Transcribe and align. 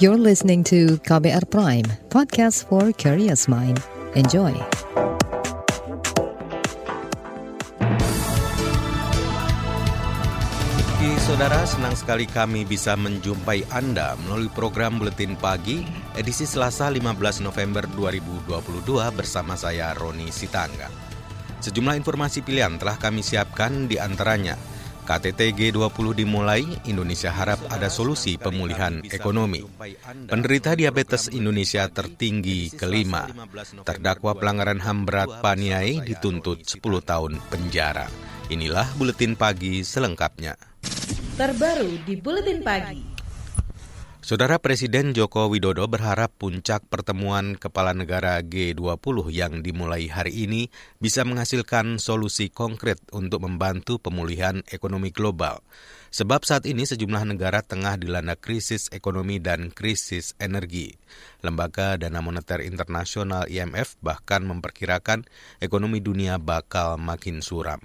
You're 0.00 0.18
listening 0.18 0.64
to 0.72 0.98
KBR 1.06 1.50
Prime, 1.50 1.86
podcast 2.10 2.66
for 2.66 2.92
curious 2.92 3.46
mind. 3.46 3.78
Enjoy. 4.14 4.52
Saudara, 11.32 11.64
senang 11.64 11.96
sekali 11.96 12.28
kami 12.28 12.68
bisa 12.68 12.92
menjumpai 12.92 13.64
Anda 13.72 14.20
melalui 14.20 14.52
program 14.52 15.00
Buletin 15.00 15.32
Pagi 15.40 15.80
edisi 16.12 16.44
Selasa 16.44 16.92
15 16.92 17.40
November 17.40 17.88
2022 17.88 18.52
bersama 19.16 19.56
saya 19.56 19.96
Roni 19.96 20.28
Sitangga. 20.28 20.92
Sejumlah 21.62 21.96
informasi 21.96 22.44
pilihan 22.44 22.76
telah 22.76 23.00
kami 23.00 23.24
siapkan 23.24 23.88
di 23.88 23.96
antaranya 23.96 24.60
KTT 25.12 25.52
G20 25.52 26.24
dimulai, 26.24 26.64
Indonesia 26.88 27.28
harap 27.28 27.60
ada 27.68 27.92
solusi 27.92 28.40
pemulihan 28.40 29.04
ekonomi. 29.04 29.60
Penderita 30.24 30.72
diabetes 30.72 31.28
Indonesia 31.28 31.84
tertinggi 31.92 32.72
kelima. 32.72 33.28
Terdakwa 33.84 34.32
pelanggaran 34.32 34.80
HAM 34.80 35.04
berat 35.04 35.44
Paniai 35.44 36.00
dituntut 36.00 36.64
10 36.64 36.80
tahun 37.04 37.36
penjara. 37.52 38.08
Inilah 38.48 38.88
Buletin 38.96 39.36
Pagi 39.36 39.84
selengkapnya. 39.84 40.56
Terbaru 41.36 41.92
di 42.08 42.16
Buletin 42.16 42.64
Pagi. 42.64 43.11
Saudara 44.22 44.62
Presiden 44.62 45.18
Joko 45.18 45.50
Widodo 45.50 45.82
berharap 45.90 46.30
puncak 46.38 46.86
pertemuan 46.86 47.58
kepala 47.58 47.90
negara 47.90 48.38
G20 48.38 49.34
yang 49.34 49.66
dimulai 49.66 50.06
hari 50.06 50.46
ini 50.46 50.70
bisa 51.02 51.26
menghasilkan 51.26 51.98
solusi 51.98 52.46
konkret 52.46 53.02
untuk 53.10 53.42
membantu 53.42 53.98
pemulihan 53.98 54.62
ekonomi 54.70 55.10
global. 55.10 55.58
Sebab 56.14 56.46
saat 56.46 56.70
ini 56.70 56.86
sejumlah 56.86 57.34
negara 57.34 57.66
tengah 57.66 57.98
dilanda 57.98 58.38
krisis 58.38 58.86
ekonomi 58.94 59.42
dan 59.42 59.74
krisis 59.74 60.38
energi. 60.38 60.94
Lembaga 61.42 61.98
Dana 61.98 62.22
Moneter 62.22 62.62
Internasional 62.62 63.50
IMF 63.50 63.98
bahkan 64.06 64.46
memperkirakan 64.46 65.26
ekonomi 65.58 65.98
dunia 65.98 66.38
bakal 66.38 66.94
makin 66.94 67.42
suram. 67.42 67.82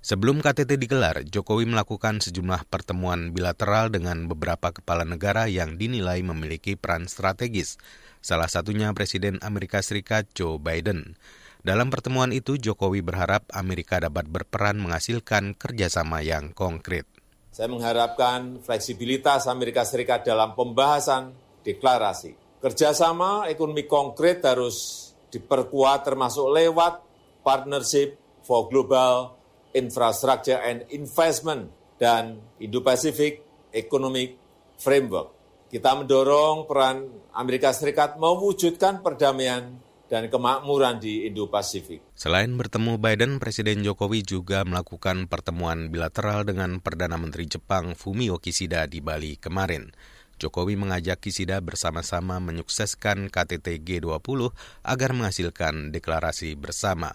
Sebelum 0.00 0.40
KTT 0.40 0.80
digelar, 0.80 1.28
Jokowi 1.28 1.68
melakukan 1.68 2.24
sejumlah 2.24 2.72
pertemuan 2.72 3.36
bilateral 3.36 3.92
dengan 3.92 4.32
beberapa 4.32 4.72
kepala 4.72 5.04
negara 5.04 5.44
yang 5.44 5.76
dinilai 5.76 6.24
memiliki 6.24 6.72
peran 6.72 7.04
strategis, 7.04 7.76
salah 8.24 8.48
satunya 8.48 8.96
Presiden 8.96 9.36
Amerika 9.44 9.84
Serikat 9.84 10.32
Joe 10.32 10.56
Biden. 10.56 11.20
Dalam 11.60 11.92
pertemuan 11.92 12.32
itu, 12.32 12.56
Jokowi 12.56 13.04
berharap 13.04 13.44
Amerika 13.52 14.00
dapat 14.00 14.24
berperan 14.24 14.80
menghasilkan 14.80 15.52
kerjasama 15.52 16.24
yang 16.24 16.56
konkret. 16.56 17.04
Saya 17.52 17.68
mengharapkan 17.68 18.56
fleksibilitas 18.64 19.44
Amerika 19.52 19.84
Serikat 19.84 20.24
dalam 20.24 20.56
pembahasan 20.56 21.36
deklarasi. 21.60 22.64
Kerjasama 22.64 23.52
ekonomi 23.52 23.84
konkret 23.84 24.40
harus 24.48 25.12
diperkuat 25.28 26.08
termasuk 26.08 26.48
lewat 26.48 27.04
Partnership 27.44 28.16
for 28.40 28.64
Global 28.72 29.39
Infrastructure 29.74 30.58
and 30.58 30.86
Investment 30.90 31.70
dan 32.00 32.40
Indo-Pacific 32.58 33.44
Economic 33.70 34.34
Framework. 34.80 35.36
Kita 35.70 35.94
mendorong 35.94 36.66
peran 36.66 37.06
Amerika 37.30 37.70
Serikat 37.70 38.18
mewujudkan 38.18 39.06
perdamaian 39.06 39.78
dan 40.10 40.26
kemakmuran 40.26 40.98
di 40.98 41.30
Indo-Pasifik. 41.30 42.02
Selain 42.18 42.50
bertemu 42.58 42.98
Biden, 42.98 43.38
Presiden 43.38 43.86
Jokowi 43.86 44.26
juga 44.26 44.66
melakukan 44.66 45.30
pertemuan 45.30 45.86
bilateral 45.94 46.42
dengan 46.42 46.82
Perdana 46.82 47.14
Menteri 47.14 47.46
Jepang 47.46 47.94
Fumio 47.94 48.42
Kishida 48.42 48.90
di 48.90 48.98
Bali 48.98 49.38
kemarin. 49.38 49.94
Jokowi 50.42 50.74
mengajak 50.74 51.22
Kishida 51.22 51.62
bersama-sama 51.62 52.42
menyukseskan 52.42 53.30
KTT 53.30 53.86
G20 53.86 54.50
agar 54.82 55.10
menghasilkan 55.14 55.94
deklarasi 55.94 56.58
bersama. 56.58 57.14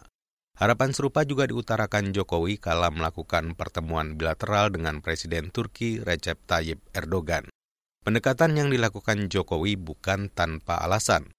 Harapan 0.56 0.96
serupa 0.96 1.28
juga 1.28 1.44
diutarakan 1.52 2.16
Jokowi 2.16 2.56
kala 2.56 2.88
melakukan 2.88 3.60
pertemuan 3.60 4.16
bilateral 4.16 4.72
dengan 4.72 5.04
Presiden 5.04 5.52
Turki 5.52 6.00
Recep 6.00 6.40
Tayyip 6.48 6.80
Erdogan. 6.96 7.52
Pendekatan 8.08 8.56
yang 8.56 8.72
dilakukan 8.72 9.28
Jokowi 9.28 9.76
bukan 9.76 10.32
tanpa 10.32 10.80
alasan. 10.80 11.36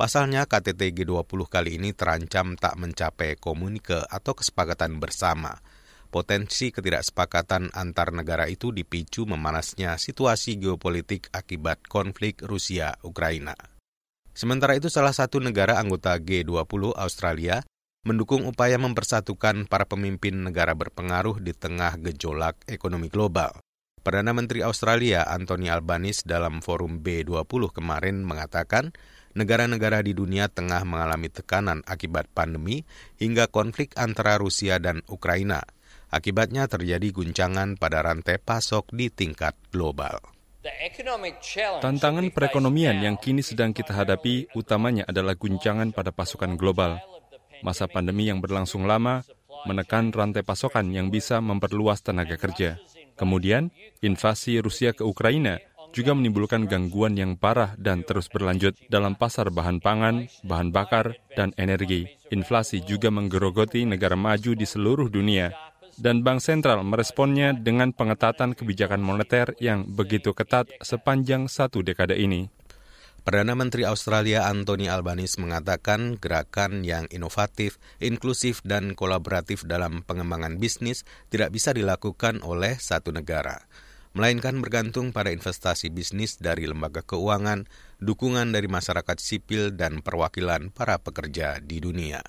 Pasalnya 0.00 0.48
KTT 0.48 0.96
G20 0.96 1.40
kali 1.44 1.76
ini 1.76 1.92
terancam 1.92 2.56
tak 2.56 2.80
mencapai 2.80 3.36
komunike 3.36 4.00
atau 4.08 4.32
kesepakatan 4.32 4.96
bersama. 4.96 5.60
Potensi 6.08 6.72
ketidaksepakatan 6.72 7.68
antar 7.76 8.16
negara 8.16 8.48
itu 8.48 8.72
dipicu 8.72 9.28
memanasnya 9.28 10.00
situasi 10.00 10.56
geopolitik 10.56 11.28
akibat 11.36 11.84
konflik 11.84 12.40
Rusia-Ukraina. 12.40 13.60
Sementara 14.32 14.72
itu 14.72 14.88
salah 14.88 15.12
satu 15.12 15.36
negara 15.36 15.76
anggota 15.76 16.16
G20 16.16 16.96
Australia 16.96 17.60
mendukung 18.04 18.44
upaya 18.44 18.76
mempersatukan 18.76 19.64
para 19.64 19.88
pemimpin 19.88 20.44
negara 20.44 20.76
berpengaruh 20.76 21.40
di 21.40 21.56
tengah 21.56 21.96
gejolak 21.96 22.60
ekonomi 22.68 23.08
global. 23.08 23.56
Perdana 24.04 24.36
Menteri 24.36 24.60
Australia 24.60 25.24
Anthony 25.24 25.72
Albanese 25.72 26.28
dalam 26.28 26.60
forum 26.60 27.00
B20 27.00 27.72
kemarin 27.72 28.20
mengatakan 28.20 28.92
negara-negara 29.32 30.04
di 30.04 30.12
dunia 30.12 30.52
tengah 30.52 30.84
mengalami 30.84 31.32
tekanan 31.32 31.80
akibat 31.88 32.28
pandemi 32.28 32.84
hingga 33.16 33.48
konflik 33.48 33.96
antara 33.96 34.36
Rusia 34.36 34.76
dan 34.76 35.00
Ukraina. 35.08 35.64
Akibatnya 36.12 36.68
terjadi 36.68 37.08
guncangan 37.10 37.80
pada 37.80 38.04
rantai 38.04 38.36
pasok 38.36 38.92
di 38.92 39.08
tingkat 39.08 39.56
global. 39.72 40.20
Tantangan 41.80 42.28
perekonomian 42.28 43.00
yang 43.00 43.16
kini 43.16 43.40
sedang 43.40 43.72
kita 43.72 43.96
hadapi 43.96 44.52
utamanya 44.52 45.08
adalah 45.08 45.32
guncangan 45.32 45.96
pada 45.96 46.12
pasokan 46.12 46.60
global 46.60 47.13
Masa 47.62 47.86
pandemi 47.86 48.26
yang 48.26 48.40
berlangsung 48.40 48.88
lama 48.88 49.22
menekan 49.68 50.10
rantai 50.10 50.42
pasokan 50.42 50.90
yang 50.90 51.12
bisa 51.12 51.38
memperluas 51.38 52.02
tenaga 52.02 52.34
kerja. 52.40 52.80
Kemudian, 53.14 53.70
invasi 54.02 54.58
Rusia 54.58 54.90
ke 54.90 55.06
Ukraina 55.06 55.62
juga 55.94 56.10
menimbulkan 56.10 56.66
gangguan 56.66 57.14
yang 57.14 57.38
parah 57.38 57.78
dan 57.78 58.02
terus 58.02 58.26
berlanjut 58.26 58.74
dalam 58.90 59.14
pasar 59.14 59.54
bahan 59.54 59.78
pangan, 59.78 60.26
bahan 60.42 60.74
bakar, 60.74 61.14
dan 61.38 61.54
energi. 61.54 62.10
Inflasi 62.34 62.82
juga 62.82 63.14
menggerogoti 63.14 63.86
negara 63.86 64.18
maju 64.18 64.58
di 64.58 64.66
seluruh 64.66 65.06
dunia, 65.06 65.54
dan 65.94 66.26
Bank 66.26 66.42
Sentral 66.42 66.82
meresponnya 66.82 67.54
dengan 67.54 67.94
pengetatan 67.94 68.58
kebijakan 68.58 68.98
moneter 68.98 69.54
yang 69.62 69.86
begitu 69.86 70.34
ketat 70.34 70.66
sepanjang 70.82 71.46
satu 71.46 71.86
dekade 71.86 72.18
ini. 72.18 72.50
Perdana 73.24 73.56
Menteri 73.56 73.88
Australia 73.88 74.44
Anthony 74.52 74.92
Albanese 74.92 75.40
mengatakan 75.40 76.20
gerakan 76.20 76.84
yang 76.84 77.08
inovatif, 77.08 77.80
inklusif, 77.96 78.60
dan 78.68 78.92
kolaboratif 78.92 79.64
dalam 79.64 80.04
pengembangan 80.04 80.60
bisnis 80.60 81.08
tidak 81.32 81.48
bisa 81.48 81.72
dilakukan 81.72 82.44
oleh 82.44 82.76
satu 82.76 83.16
negara, 83.16 83.64
melainkan 84.12 84.60
bergantung 84.60 85.08
pada 85.08 85.32
investasi 85.32 85.88
bisnis 85.88 86.36
dari 86.36 86.68
lembaga 86.68 87.00
keuangan, 87.00 87.64
dukungan 87.96 88.52
dari 88.52 88.68
masyarakat 88.68 89.16
sipil, 89.16 89.72
dan 89.72 90.04
perwakilan 90.04 90.68
para 90.68 91.00
pekerja 91.00 91.64
di 91.64 91.80
dunia. 91.80 92.20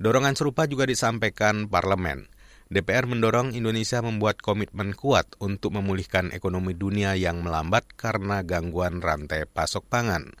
Dorongan 0.00 0.32
serupa 0.32 0.64
juga 0.64 0.88
disampaikan 0.88 1.68
parlemen. 1.68 2.32
DPR 2.72 3.04
mendorong 3.04 3.52
Indonesia 3.52 4.00
membuat 4.00 4.40
komitmen 4.40 4.96
kuat 4.96 5.28
untuk 5.44 5.76
memulihkan 5.76 6.32
ekonomi 6.32 6.72
dunia 6.72 7.12
yang 7.20 7.44
melambat 7.44 7.84
karena 8.00 8.40
gangguan 8.40 9.04
rantai 9.04 9.44
pasok 9.44 9.84
pangan. 9.92 10.32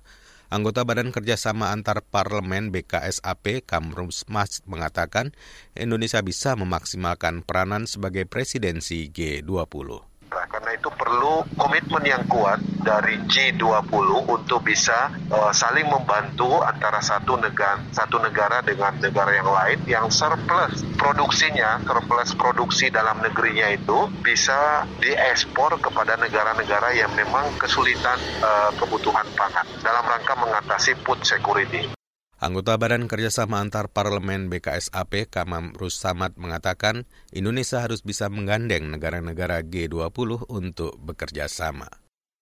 Anggota 0.48 0.84
Badan 0.84 1.12
Kerjasama 1.12 1.72
Antar 1.72 2.00
Parlemen 2.00 2.72
BKSAP 2.72 3.68
Kamrus 3.68 4.24
Mas 4.32 4.64
mengatakan 4.64 5.36
Indonesia 5.76 6.24
bisa 6.24 6.56
memaksimalkan 6.56 7.44
peranan 7.44 7.84
sebagai 7.84 8.24
presidensi 8.24 9.12
G20. 9.12 10.11
Nah, 10.42 10.50
karena 10.50 10.74
itu 10.74 10.90
perlu 10.90 11.46
komitmen 11.54 12.02
yang 12.02 12.26
kuat 12.26 12.58
dari 12.82 13.14
G20 13.30 14.26
untuk 14.26 14.66
bisa 14.66 15.14
uh, 15.30 15.54
saling 15.54 15.86
membantu 15.86 16.58
antara 16.66 16.98
satu 16.98 17.38
negara 17.38 17.78
satu 17.94 18.18
negara 18.18 18.58
dengan 18.66 18.90
negara 18.98 19.38
yang 19.38 19.46
lain 19.46 19.78
yang 19.86 20.06
surplus 20.10 20.82
produksinya, 20.98 21.78
surplus 21.86 22.34
produksi 22.34 22.90
dalam 22.90 23.22
negerinya 23.22 23.70
itu 23.70 24.10
bisa 24.18 24.82
diekspor 24.98 25.78
kepada 25.78 26.18
negara-negara 26.18 26.90
yang 26.90 27.14
memang 27.14 27.46
kesulitan 27.62 28.18
uh, 28.42 28.74
kebutuhan 28.74 29.30
pangan 29.38 29.62
dalam 29.78 30.02
rangka 30.10 30.34
mengatasi 30.42 30.98
food 31.06 31.22
security. 31.22 32.01
Anggota 32.42 32.74
Badan 32.74 33.06
Kerjasama 33.06 33.62
Antar 33.62 33.86
Parlemen 33.86 34.50
BKSAP 34.50 35.30
Kamam 35.30 35.70
Rus 35.78 35.94
Samad 35.94 36.34
mengatakan 36.34 37.06
Indonesia 37.30 37.78
harus 37.78 38.02
bisa 38.02 38.26
menggandeng 38.26 38.90
negara-negara 38.90 39.62
G20 39.62 40.50
untuk 40.50 40.98
bekerja 40.98 41.46
sama. 41.46 41.86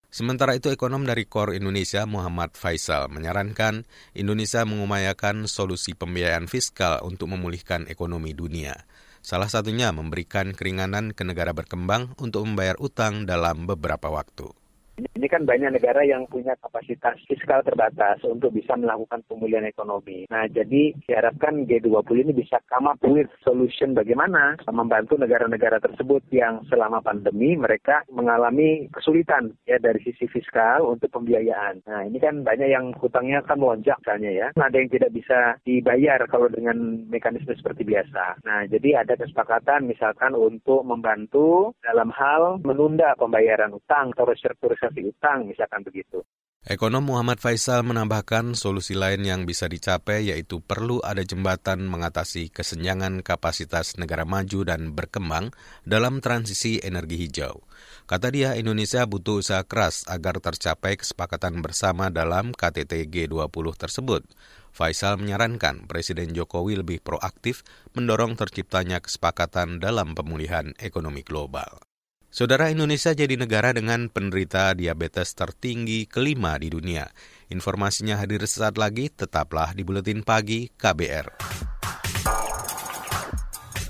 Sementara 0.09 0.57
itu 0.57 0.73
ekonom 0.73 1.05
dari 1.05 1.29
KOR 1.29 1.53
Indonesia 1.53 2.09
Muhammad 2.09 2.57
Faisal 2.57 3.13
menyarankan 3.13 3.85
Indonesia 4.17 4.65
mengumayakan 4.65 5.45
solusi 5.45 5.93
pembiayaan 5.93 6.49
fiskal 6.49 7.05
untuk 7.05 7.29
memulihkan 7.37 7.85
ekonomi 7.85 8.33
dunia. 8.33 8.89
Salah 9.21 9.53
satunya 9.53 9.93
memberikan 9.93 10.57
keringanan 10.57 11.13
ke 11.13 11.21
negara 11.21 11.53
berkembang 11.53 12.17
untuk 12.17 12.49
membayar 12.49 12.73
utang 12.81 13.29
dalam 13.29 13.69
beberapa 13.69 14.09
waktu. 14.09 14.49
Ini 14.99 15.27
kan 15.31 15.47
banyak 15.47 15.79
negara 15.79 16.03
yang 16.03 16.27
punya 16.27 16.53
kapasitas 16.59 17.17
fiskal 17.25 17.63
terbatas 17.63 18.19
untuk 18.27 18.51
bisa 18.51 18.75
melakukan 18.75 19.23
pemulihan 19.25 19.63
ekonomi. 19.63 20.27
Nah, 20.27 20.45
jadi 20.51 20.91
diharapkan 21.07 21.63
G20 21.65 22.27
ini 22.27 22.33
bisa 22.35 22.59
come 22.67 22.91
up 22.91 22.99
with 23.07 23.31
solution 23.41 23.95
bagaimana 23.95 24.59
membantu 24.67 25.15
negara-negara 25.15 25.79
tersebut 25.79 26.27
yang 26.35 26.61
selama 26.67 26.99
pandemi 26.99 27.55
mereka 27.55 28.03
mengalami 28.11 28.91
kesulitan 28.91 29.55
ya 29.63 29.79
dari 29.79 30.03
sisi 30.03 30.27
fiskal 30.27 30.83
untuk 30.85 31.09
pembiayaan. 31.13 31.81
Nah, 31.87 32.01
ini 32.05 32.19
kan 32.19 32.43
banyak 32.43 32.69
yang 32.69 32.91
hutangnya 32.99 33.39
kan 33.47 33.57
melonjak 33.57 33.95
misalnya 34.03 34.31
ya. 34.33 34.47
Nah, 34.59 34.67
ada 34.67 34.77
yang 34.77 34.91
tidak 34.91 35.15
bisa 35.15 35.55
dibayar 35.63 36.19
kalau 36.27 36.51
dengan 36.51 37.07
mekanisme 37.07 37.55
seperti 37.55 37.87
biasa. 37.87 38.43
Nah, 38.43 38.67
jadi 38.67 39.07
ada 39.07 39.15
kesepakatan 39.15 39.87
misalkan 39.87 40.35
untuk 40.35 40.83
membantu 40.83 41.71
dalam 41.79 42.11
hal 42.11 42.59
menunda 42.65 43.15
pembayaran 43.15 43.71
utang 43.71 44.11
atau 44.11 44.27
restrukturisasi 44.27 44.80
utang, 44.89 45.45
misalkan 45.45 45.85
begitu. 45.85 46.25
Ekonom 46.61 47.01
Muhammad 47.01 47.41
Faisal 47.41 47.81
menambahkan 47.81 48.53
solusi 48.53 48.93
lain 48.93 49.25
yang 49.25 49.49
bisa 49.49 49.65
dicapai 49.65 50.29
yaitu 50.29 50.61
perlu 50.61 51.01
ada 51.01 51.25
jembatan 51.25 51.89
mengatasi 51.89 52.53
kesenjangan 52.53 53.25
kapasitas 53.25 53.97
negara 53.97 54.29
maju 54.29 54.61
dan 54.61 54.93
berkembang 54.93 55.49
dalam 55.89 56.21
transisi 56.21 56.77
energi 56.85 57.17
hijau. 57.17 57.65
Kata 58.05 58.29
dia, 58.29 58.53
Indonesia 58.53 59.01
butuh 59.09 59.41
usaha 59.41 59.65
keras 59.65 60.05
agar 60.05 60.37
tercapai 60.37 61.01
kesepakatan 61.01 61.65
bersama 61.65 62.13
dalam 62.13 62.53
KTT 62.53 63.09
G20 63.09 63.65
tersebut. 63.81 64.21
Faisal 64.69 65.17
menyarankan 65.17 65.89
Presiden 65.89 66.29
Jokowi 66.29 66.77
lebih 66.77 67.01
proaktif 67.01 67.65
mendorong 67.97 68.37
terciptanya 68.37 69.01
kesepakatan 69.01 69.81
dalam 69.81 70.13
pemulihan 70.13 70.77
ekonomi 70.77 71.25
global. 71.25 71.90
Saudara 72.31 72.71
Indonesia 72.71 73.11
jadi 73.11 73.35
negara 73.35 73.75
dengan 73.75 74.07
penderita 74.07 74.71
diabetes 74.71 75.35
tertinggi 75.35 76.07
kelima 76.07 76.55
di 76.55 76.71
dunia. 76.71 77.03
Informasinya 77.51 78.15
hadir 78.15 78.39
sesaat 78.47 78.79
lagi, 78.79 79.11
tetaplah 79.11 79.75
di 79.75 79.83
Buletin 79.83 80.23
Pagi 80.23 80.71
KBR. 80.71 81.27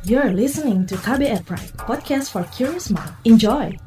You're 0.09 0.33
listening 0.33 0.89
to 0.89 0.97
KBR 0.97 1.45
Pride, 1.45 1.77
podcast 1.85 2.33
for 2.33 2.41
curious 2.49 2.89
mind. 2.89 3.13
Enjoy! 3.29 3.77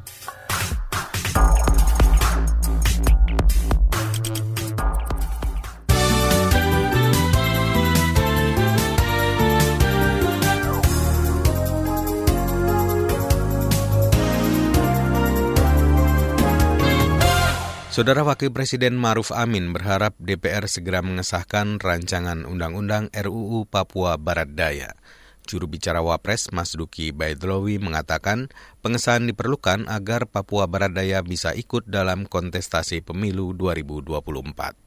Saudara 17.95 18.27
Wakil 18.27 18.51
Presiden 18.51 18.99
Maruf 18.99 19.31
Amin 19.31 19.71
berharap 19.71 20.19
DPR 20.19 20.67
segera 20.67 20.99
mengesahkan 20.99 21.79
rancangan 21.79 22.43
Undang-Undang 22.43 23.07
RUU 23.15 23.71
Papua 23.71 24.19
Barat 24.19 24.51
Daya. 24.51 24.99
Juru 25.47 25.71
bicara 25.71 26.03
Wapres 26.03 26.51
Mas 26.51 26.75
Duki 26.75 27.15
Baidlowi 27.15 27.79
mengatakan 27.79 28.51
pengesahan 28.83 29.31
diperlukan 29.31 29.87
agar 29.87 30.27
Papua 30.27 30.67
Barat 30.67 30.91
Daya 30.91 31.23
bisa 31.23 31.55
ikut 31.55 31.87
dalam 31.87 32.27
kontestasi 32.27 32.99
pemilu 32.99 33.55
2024. 33.55 34.84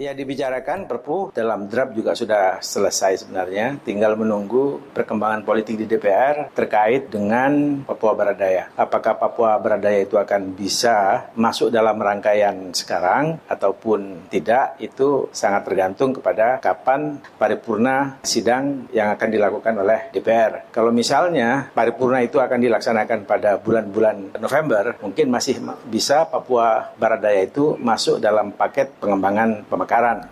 Ya 0.00 0.16
dibicarakan 0.16 0.88
Perpu 0.88 1.28
dalam 1.36 1.68
draft 1.68 1.92
juga 1.92 2.16
sudah 2.16 2.56
selesai 2.64 3.20
sebenarnya. 3.20 3.76
Tinggal 3.84 4.16
menunggu 4.16 4.80
perkembangan 4.96 5.44
politik 5.44 5.76
di 5.76 5.84
DPR 5.84 6.48
terkait 6.56 7.12
dengan 7.12 7.84
Papua 7.84 8.16
Barat 8.16 8.40
Daya. 8.40 8.64
Apakah 8.80 9.20
Papua 9.20 9.60
Barat 9.60 9.84
Daya 9.84 10.00
itu 10.00 10.16
akan 10.16 10.56
bisa 10.56 11.28
masuk 11.36 11.68
dalam 11.68 12.00
rangkaian 12.00 12.72
sekarang 12.72 13.44
ataupun 13.44 14.32
tidak 14.32 14.80
itu 14.80 15.28
sangat 15.36 15.68
tergantung 15.68 16.16
kepada 16.16 16.56
kapan 16.64 17.20
paripurna 17.36 18.24
sidang 18.24 18.88
yang 18.96 19.12
akan 19.12 19.28
dilakukan 19.28 19.84
oleh 19.84 20.08
DPR. 20.16 20.72
Kalau 20.72 20.96
misalnya 20.96 21.68
paripurna 21.76 22.24
itu 22.24 22.40
akan 22.40 22.56
dilaksanakan 22.56 23.28
pada 23.28 23.60
bulan-bulan 23.60 24.32
November, 24.40 24.96
mungkin 25.04 25.28
masih 25.28 25.60
bisa 25.92 26.24
Papua 26.24 26.88
Barat 26.96 27.20
Daya 27.20 27.44
itu 27.44 27.76
masuk 27.76 28.16
dalam 28.16 28.56
paket 28.56 28.96
pengembangan 28.96 29.68
pemekaran 29.68 29.89
kebakaran. 29.90 30.30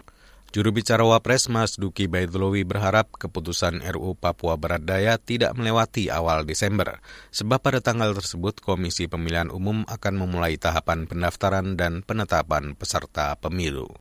Juru 0.49 0.73
bicara 0.73 1.05
Wapres 1.05 1.53
Mas 1.53 1.77
Duki 1.77 2.09
Baitlowi 2.09 2.65
berharap 2.65 3.13
keputusan 3.21 3.85
RU 3.85 4.17
Papua 4.17 4.57
Barat 4.57 4.81
Daya 4.81 5.21
tidak 5.21 5.53
melewati 5.53 6.09
awal 6.09 6.49
Desember, 6.49 7.05
sebab 7.29 7.61
pada 7.61 7.85
tanggal 7.85 8.17
tersebut 8.17 8.65
Komisi 8.65 9.13
Pemilihan 9.13 9.53
Umum 9.53 9.85
akan 9.85 10.15
memulai 10.17 10.57
tahapan 10.57 11.05
pendaftaran 11.05 11.77
dan 11.77 12.01
penetapan 12.01 12.73
peserta 12.73 13.37
pemilu. 13.37 13.93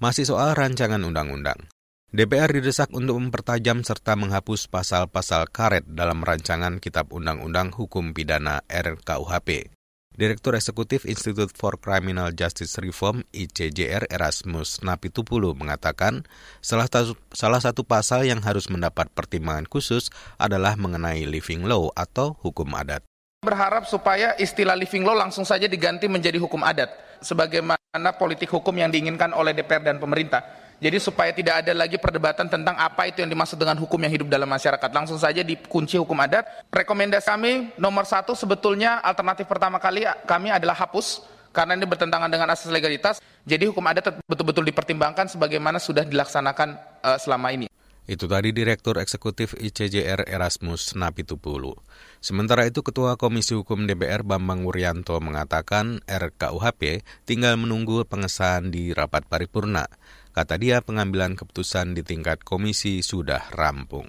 Masih 0.00 0.24
soal 0.24 0.56
rancangan 0.56 1.04
undang-undang. 1.04 1.68
DPR 2.16 2.48
didesak 2.48 2.88
untuk 2.96 3.20
mempertajam 3.20 3.84
serta 3.84 4.16
menghapus 4.16 4.72
pasal-pasal 4.72 5.52
karet 5.52 5.84
dalam 5.84 6.24
rancangan 6.24 6.80
Kitab 6.80 7.12
Undang-Undang 7.12 7.76
Hukum 7.76 8.16
Pidana 8.16 8.64
RKUHP. 8.66 9.79
Direktur 10.20 10.52
Eksekutif 10.52 11.08
Institute 11.08 11.48
for 11.56 11.80
Criminal 11.80 12.28
Justice 12.36 12.76
Reform 12.76 13.24
ICJR 13.32 14.04
Erasmus 14.12 14.84
Napitupulu 14.84 15.56
mengatakan 15.56 16.28
salah 16.60 16.84
satu, 16.92 17.16
salah 17.32 17.56
satu 17.56 17.88
pasal 17.88 18.28
yang 18.28 18.44
harus 18.44 18.68
mendapat 18.68 19.08
pertimbangan 19.16 19.64
khusus 19.64 20.12
adalah 20.36 20.76
mengenai 20.76 21.24
living 21.24 21.64
law 21.64 21.88
atau 21.96 22.36
hukum 22.44 22.68
adat. 22.76 23.00
Berharap 23.40 23.88
supaya 23.88 24.36
istilah 24.36 24.76
living 24.76 25.08
law 25.08 25.16
langsung 25.16 25.48
saja 25.48 25.64
diganti 25.64 26.04
menjadi 26.04 26.36
hukum 26.36 26.60
adat 26.68 26.92
sebagaimana 27.24 28.12
politik 28.20 28.52
hukum 28.52 28.76
yang 28.76 28.92
diinginkan 28.92 29.32
oleh 29.32 29.56
DPR 29.56 29.88
dan 29.88 29.96
pemerintah. 29.96 30.59
Jadi 30.80 30.96
supaya 30.96 31.28
tidak 31.36 31.60
ada 31.60 31.76
lagi 31.76 32.00
perdebatan 32.00 32.48
tentang 32.48 32.72
apa 32.80 33.04
itu 33.04 33.20
yang 33.20 33.28
dimaksud 33.28 33.60
dengan 33.60 33.76
hukum 33.76 34.00
yang 34.00 34.12
hidup 34.16 34.32
dalam 34.32 34.48
masyarakat. 34.48 34.88
Langsung 34.88 35.20
saja 35.20 35.44
dikunci 35.44 36.00
hukum 36.00 36.16
adat. 36.16 36.48
Rekomendasi 36.72 37.28
kami 37.28 37.52
nomor 37.76 38.08
satu 38.08 38.32
sebetulnya 38.32 38.96
alternatif 39.04 39.44
pertama 39.44 39.76
kali 39.76 40.08
kami 40.24 40.48
adalah 40.48 40.72
hapus 40.72 41.20
karena 41.52 41.76
ini 41.76 41.84
bertentangan 41.84 42.32
dengan 42.32 42.48
asas 42.48 42.72
legalitas. 42.72 43.20
Jadi 43.44 43.68
hukum 43.68 43.84
adat 43.84 44.24
betul-betul 44.24 44.64
dipertimbangkan 44.72 45.28
sebagaimana 45.28 45.76
sudah 45.76 46.08
dilaksanakan 46.08 46.80
uh, 47.04 47.20
selama 47.20 47.52
ini. 47.52 47.68
Itu 48.10 48.26
tadi 48.26 48.50
Direktur 48.50 48.98
Eksekutif 48.98 49.54
ICJR 49.54 50.26
Erasmus 50.26 50.98
Napitupulu. 50.98 51.78
Sementara 52.18 52.66
itu 52.66 52.82
Ketua 52.82 53.14
Komisi 53.14 53.54
Hukum 53.54 53.86
DPR 53.86 54.26
Bambang 54.26 54.66
Wuryanto 54.66 55.14
mengatakan 55.22 56.02
RKUHP 56.10 57.06
tinggal 57.22 57.54
menunggu 57.54 58.02
pengesahan 58.02 58.74
di 58.74 58.90
rapat 58.90 59.30
paripurna. 59.30 59.86
Kata 60.30 60.58
dia 60.58 60.78
pengambilan 60.80 61.34
keputusan 61.34 61.98
di 61.98 62.06
tingkat 62.06 62.46
komisi 62.46 63.02
sudah 63.02 63.50
rampung. 63.54 64.06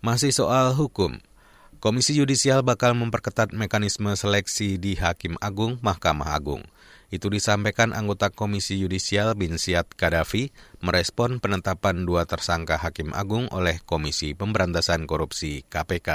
Masih 0.00 0.32
soal 0.32 0.72
hukum, 0.72 1.20
Komisi 1.80 2.12
Yudisial 2.12 2.60
bakal 2.60 2.92
memperketat 2.92 3.56
mekanisme 3.56 4.12
seleksi 4.12 4.76
di 4.76 5.00
Hakim 5.00 5.40
Agung 5.40 5.80
Mahkamah 5.80 6.36
Agung. 6.36 6.60
Itu 7.08 7.32
disampaikan 7.32 7.96
anggota 7.96 8.28
Komisi 8.28 8.76
Yudisial 8.76 9.32
Bin 9.32 9.56
Siat 9.56 9.96
Kadafi 9.96 10.52
merespon 10.84 11.40
penetapan 11.40 12.04
dua 12.04 12.28
tersangka 12.28 12.76
Hakim 12.76 13.16
Agung 13.16 13.48
oleh 13.48 13.80
Komisi 13.80 14.36
Pemberantasan 14.36 15.08
Korupsi 15.08 15.64
KPK. 15.72 16.08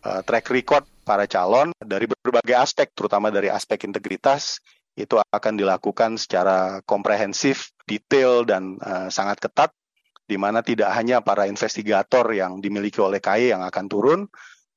Eh, 0.00 0.22
track 0.22 0.46
record 0.54 0.86
para 1.02 1.26
calon 1.26 1.74
dari 1.82 2.06
berbagai 2.06 2.54
aspek, 2.54 2.94
terutama 2.94 3.34
dari 3.34 3.50
aspek 3.50 3.82
integritas, 3.90 4.62
itu 5.04 5.16
akan 5.18 5.54
dilakukan 5.56 6.20
secara 6.20 6.84
komprehensif, 6.84 7.72
detail, 7.88 8.44
dan 8.44 8.76
uh, 8.80 9.08
sangat 9.08 9.40
ketat, 9.40 9.70
di 10.28 10.36
mana 10.36 10.60
tidak 10.60 10.92
hanya 10.94 11.24
para 11.24 11.48
investigator 11.48 12.22
yang 12.30 12.60
dimiliki 12.62 13.02
oleh 13.02 13.18
KAI 13.18 13.56
yang 13.56 13.62
akan 13.64 13.84
turun, 13.88 14.20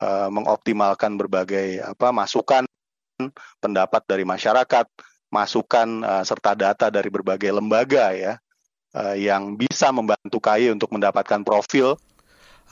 uh, 0.01 0.29
mengoptimalkan 0.31 1.19
berbagai 1.19 1.83
apa 1.83 2.09
masukan, 2.09 2.63
pendapat 3.61 4.01
dari 4.09 4.25
masyarakat, 4.25 4.85
masukan 5.29 5.87
uh, 6.01 6.23
serta 6.25 6.57
data 6.57 6.87
dari 6.89 7.09
berbagai 7.11 7.53
lembaga 7.53 8.15
ya, 8.15 8.33
uh, 8.97 9.15
yang 9.17 9.59
bisa 9.59 9.93
membantu 9.93 10.39
KAI 10.39 10.73
untuk 10.73 10.89
mendapatkan 10.93 11.41
profil 11.45 11.99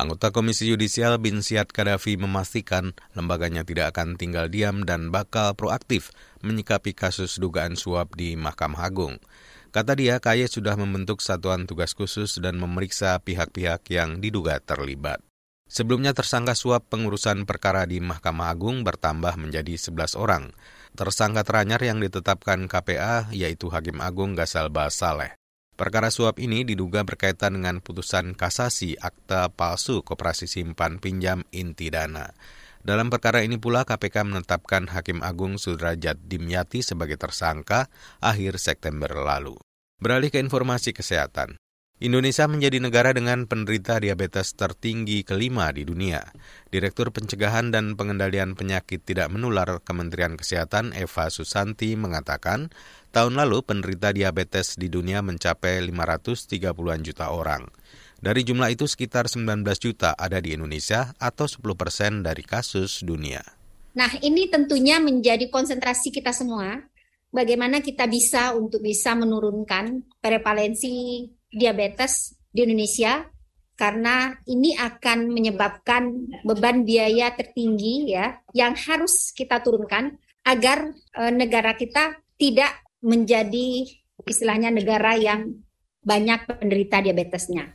Anggota 0.01 0.33
Komisi 0.33 0.65
Yudisial 0.65 1.21
Bin 1.21 1.45
Siat 1.45 1.69
Kadafi 1.69 2.17
memastikan 2.17 2.97
lembaganya 3.13 3.61
tidak 3.61 3.93
akan 3.93 4.17
tinggal 4.17 4.49
diam 4.49 4.81
dan 4.81 5.13
bakal 5.13 5.53
proaktif 5.53 6.09
menyikapi 6.41 6.97
kasus 6.97 7.37
dugaan 7.37 7.77
suap 7.77 8.17
di 8.17 8.33
Mahkamah 8.33 8.81
Agung. 8.81 9.21
Kata 9.69 9.93
dia, 9.93 10.17
KAY 10.17 10.49
sudah 10.49 10.73
membentuk 10.73 11.21
satuan 11.21 11.69
tugas 11.69 11.93
khusus 11.93 12.41
dan 12.41 12.57
memeriksa 12.57 13.21
pihak-pihak 13.21 13.85
yang 13.93 14.17
diduga 14.17 14.57
terlibat. 14.57 15.21
Sebelumnya 15.69 16.17
tersangka 16.17 16.57
suap 16.57 16.89
pengurusan 16.89 17.45
perkara 17.45 17.85
di 17.85 18.01
Mahkamah 18.01 18.49
Agung 18.49 18.81
bertambah 18.81 19.37
menjadi 19.37 19.77
11 19.77 20.17
orang. 20.17 20.49
Tersangka 20.97 21.45
teranyar 21.45 21.77
yang 21.77 22.01
ditetapkan 22.01 22.65
KPA 22.65 23.29
yaitu 23.29 23.69
Hakim 23.69 24.01
Agung 24.01 24.33
Gasal 24.33 24.73
Saleh. 24.89 25.37
Perkara 25.77 26.11
suap 26.13 26.37
ini 26.37 26.65
diduga 26.67 27.05
berkaitan 27.05 27.57
dengan 27.57 27.79
putusan 27.79 28.37
kasasi 28.37 28.99
akta 28.99 29.49
palsu 29.53 30.03
koperasi 30.03 30.49
simpan 30.49 30.97
pinjam 30.97 31.45
inti 31.49 31.89
dana. 31.89 32.33
Dalam 32.81 33.13
perkara 33.13 33.45
ini 33.45 33.61
pula 33.61 33.85
KPK 33.85 34.25
menetapkan 34.25 34.89
Hakim 34.89 35.21
Agung 35.21 35.61
Sudrajat 35.61 36.17
Dimyati 36.17 36.81
sebagai 36.81 37.21
tersangka 37.21 37.93
akhir 38.17 38.57
September 38.57 39.13
lalu. 39.13 39.53
Beralih 40.01 40.33
ke 40.33 40.41
informasi 40.41 40.97
kesehatan. 40.97 41.60
Indonesia 42.01 42.49
menjadi 42.49 42.81
negara 42.81 43.13
dengan 43.13 43.45
penderita 43.45 44.01
diabetes 44.01 44.57
tertinggi 44.57 45.21
kelima 45.21 45.69
di 45.69 45.85
dunia. 45.85 46.33
Direktur 46.73 47.13
Pencegahan 47.13 47.69
dan 47.69 47.93
Pengendalian 47.93 48.57
Penyakit 48.57 49.05
Tidak 49.05 49.29
Menular 49.29 49.77
Kementerian 49.85 50.33
Kesehatan 50.33 50.97
Eva 50.97 51.29
Susanti 51.29 51.93
mengatakan, 51.93 52.73
tahun 53.13 53.37
lalu 53.37 53.61
penderita 53.61 54.09
diabetes 54.17 54.81
di 54.81 54.89
dunia 54.89 55.21
mencapai 55.21 55.77
530-an 55.93 57.05
juta 57.05 57.29
orang. 57.29 57.69
Dari 58.17 58.41
jumlah 58.49 58.73
itu 58.73 58.89
sekitar 58.89 59.29
19 59.29 59.61
juta 59.77 60.17
ada 60.17 60.41
di 60.41 60.57
Indonesia 60.57 61.13
atau 61.21 61.45
10 61.45 61.61
persen 61.77 62.25
dari 62.25 62.41
kasus 62.41 63.05
dunia. 63.05 63.45
Nah 63.93 64.09
ini 64.25 64.49
tentunya 64.49 64.97
menjadi 64.97 65.53
konsentrasi 65.53 66.09
kita 66.09 66.33
semua. 66.33 66.81
Bagaimana 67.29 67.85
kita 67.85 68.09
bisa 68.09 68.57
untuk 68.57 68.81
bisa 68.81 69.13
menurunkan 69.13 70.01
prevalensi 70.17 71.29
diabetes 71.51 72.35
di 72.51 72.63
Indonesia 72.63 73.27
karena 73.75 74.35
ini 74.45 74.77
akan 74.77 75.31
menyebabkan 75.31 76.03
beban 76.45 76.85
biaya 76.85 77.33
tertinggi 77.33 78.13
ya 78.13 78.37
yang 78.53 78.77
harus 78.77 79.33
kita 79.33 79.63
turunkan 79.63 80.15
agar 80.45 80.93
e, 81.17 81.21
negara 81.33 81.73
kita 81.73 82.21
tidak 82.37 82.71
menjadi 83.01 83.89
istilahnya 84.25 84.69
negara 84.69 85.17
yang 85.17 85.65
banyak 86.01 86.45
penderita 86.45 87.01
diabetesnya. 87.01 87.73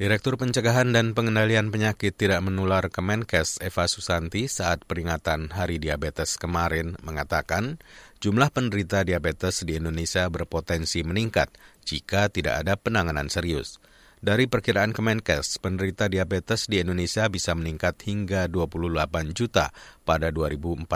Direktur 0.00 0.40
Pencegahan 0.40 0.96
dan 0.96 1.12
Pengendalian 1.12 1.68
Penyakit 1.68 2.16
Tidak 2.16 2.40
Menular 2.40 2.88
Kemenkes 2.88 3.60
Eva 3.60 3.84
Susanti 3.84 4.48
saat 4.48 4.88
peringatan 4.88 5.52
Hari 5.52 5.76
Diabetes 5.76 6.40
kemarin 6.40 6.96
mengatakan 7.04 7.76
jumlah 8.16 8.48
penderita 8.48 9.04
diabetes 9.04 9.60
di 9.60 9.76
Indonesia 9.76 10.24
berpotensi 10.32 11.04
meningkat 11.04 11.52
jika 11.84 12.32
tidak 12.32 12.64
ada 12.64 12.80
penanganan 12.80 13.28
serius. 13.28 13.76
Dari 14.24 14.48
perkiraan 14.48 14.96
Kemenkes, 14.96 15.60
penderita 15.60 16.08
diabetes 16.08 16.64
di 16.64 16.80
Indonesia 16.80 17.28
bisa 17.28 17.52
meningkat 17.52 18.00
hingga 18.00 18.48
28 18.48 19.36
juta 19.36 19.68
pada 20.08 20.32
2045. 20.32 20.88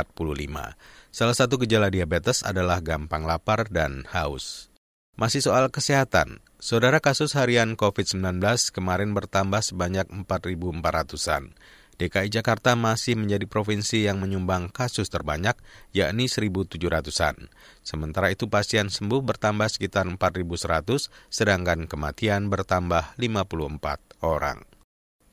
Salah 1.12 1.36
satu 1.36 1.60
gejala 1.60 1.92
diabetes 1.92 2.40
adalah 2.40 2.80
gampang 2.80 3.28
lapar 3.28 3.68
dan 3.68 4.08
haus. 4.16 4.72
Masih 5.14 5.46
soal 5.46 5.70
kesehatan, 5.70 6.42
saudara 6.58 6.98
kasus 6.98 7.38
harian 7.38 7.78
COVID-19 7.78 8.42
kemarin 8.74 9.14
bertambah 9.14 9.62
sebanyak 9.62 10.10
4.400-an. 10.10 11.54
DKI 11.94 12.34
Jakarta 12.34 12.74
masih 12.74 13.14
menjadi 13.14 13.46
provinsi 13.46 14.10
yang 14.10 14.18
menyumbang 14.18 14.74
kasus 14.74 15.06
terbanyak, 15.06 15.54
yakni 15.94 16.26
1.700-an. 16.26 17.46
Sementara 17.86 18.34
itu 18.34 18.50
pasien 18.50 18.90
sembuh 18.90 19.22
bertambah 19.22 19.70
sekitar 19.70 20.02
4.100, 20.10 21.06
sedangkan 21.30 21.86
kematian 21.86 22.50
bertambah 22.50 23.14
54 23.14 24.18
orang. 24.26 24.66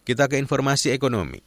Kita 0.05 0.29
ke 0.29 0.37
informasi 0.37 0.93
ekonomi. 0.93 1.41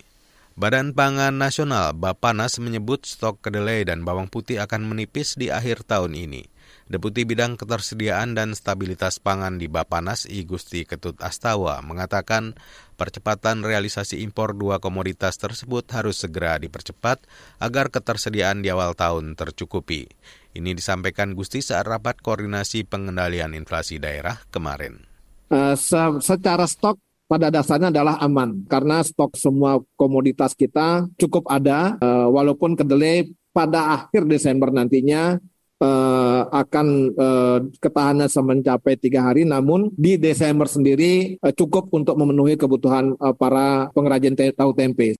Badan 0.58 0.90
Pangan 0.90 1.38
Nasional 1.38 1.94
Bapanas 1.94 2.58
menyebut 2.58 3.06
stok 3.06 3.42
kedelai 3.42 3.86
dan 3.86 4.02
bawang 4.02 4.26
putih 4.26 4.58
akan 4.58 4.90
menipis 4.90 5.38
di 5.38 5.54
akhir 5.54 5.86
tahun 5.86 6.18
ini. 6.18 6.53
Deputi 6.84 7.24
Bidang 7.24 7.56
Ketersediaan 7.56 8.36
dan 8.36 8.52
Stabilitas 8.52 9.16
Pangan 9.16 9.56
di 9.56 9.72
Bapanas 9.72 10.28
I 10.28 10.44
Gusti 10.44 10.84
Ketut 10.84 11.16
Astawa 11.24 11.80
mengatakan 11.80 12.52
percepatan 13.00 13.64
realisasi 13.64 14.20
impor 14.20 14.52
dua 14.52 14.84
komoditas 14.84 15.40
tersebut 15.40 15.88
harus 15.96 16.20
segera 16.20 16.60
dipercepat 16.60 17.24
agar 17.56 17.88
ketersediaan 17.88 18.60
di 18.60 18.68
awal 18.68 18.92
tahun 18.92 19.32
tercukupi. 19.32 20.12
Ini 20.52 20.76
disampaikan 20.76 21.32
Gusti 21.32 21.64
saat 21.64 21.88
rapat 21.88 22.20
koordinasi 22.20 22.84
pengendalian 22.84 23.56
inflasi 23.56 23.96
daerah 23.96 24.44
kemarin. 24.52 25.08
Uh, 25.48 25.72
secara 26.20 26.68
stok 26.68 27.00
pada 27.24 27.48
dasarnya 27.48 27.88
adalah 27.88 28.20
aman 28.20 28.68
karena 28.68 29.00
stok 29.00 29.40
semua 29.40 29.80
komoditas 29.96 30.52
kita 30.52 31.08
cukup 31.16 31.48
ada 31.48 31.96
uh, 31.96 32.28
walaupun 32.28 32.76
kedelai 32.76 33.32
pada 33.56 34.04
akhir 34.04 34.28
Desember 34.28 34.68
nantinya 34.68 35.40
uh, 35.80 36.46
akan 36.52 36.86
uh, 37.16 37.58
ketahanan 37.80 38.28
mencapai 38.28 38.94
tiga 39.00 39.26
hari, 39.30 39.48
namun 39.48 39.90
di 39.96 40.20
Desember 40.20 40.68
sendiri 40.70 41.40
uh, 41.40 41.54
cukup 41.54 41.90
untuk 41.94 42.14
memenuhi 42.18 42.54
kebutuhan 42.60 43.16
uh, 43.18 43.34
para 43.34 43.90
pengrajin 43.94 44.36
te 44.36 44.52
tahu 44.52 44.76
tempe. 44.76 45.18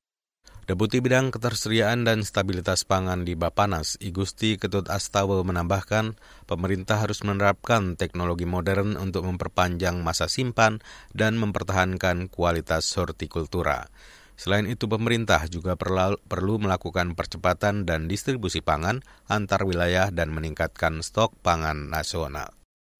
Deputi 0.64 1.04
Bidang 1.04 1.28
Ketersediaan 1.28 2.08
dan 2.08 2.24
Stabilitas 2.24 2.88
Pangan 2.88 3.20
di 3.20 3.36
Bapanas, 3.36 4.00
Igusti 4.00 4.56
Ketut 4.56 4.88
Astawa 4.88 5.44
menambahkan, 5.44 6.16
pemerintah 6.48 7.04
harus 7.04 7.20
menerapkan 7.20 8.00
teknologi 8.00 8.48
modern 8.48 8.96
untuk 8.96 9.28
memperpanjang 9.28 10.00
masa 10.00 10.24
simpan 10.24 10.80
dan 11.12 11.36
mempertahankan 11.36 12.32
kualitas 12.32 12.88
hortikultura. 12.96 13.92
Selain 14.34 14.66
itu, 14.66 14.90
pemerintah 14.90 15.46
juga 15.46 15.78
perlu 15.78 16.54
melakukan 16.58 17.14
percepatan 17.14 17.86
dan 17.86 18.10
distribusi 18.10 18.58
pangan 18.58 19.00
antar 19.30 19.62
wilayah 19.62 20.10
dan 20.10 20.34
meningkatkan 20.34 21.00
stok 21.06 21.38
pangan 21.40 21.86
nasional. 21.90 22.50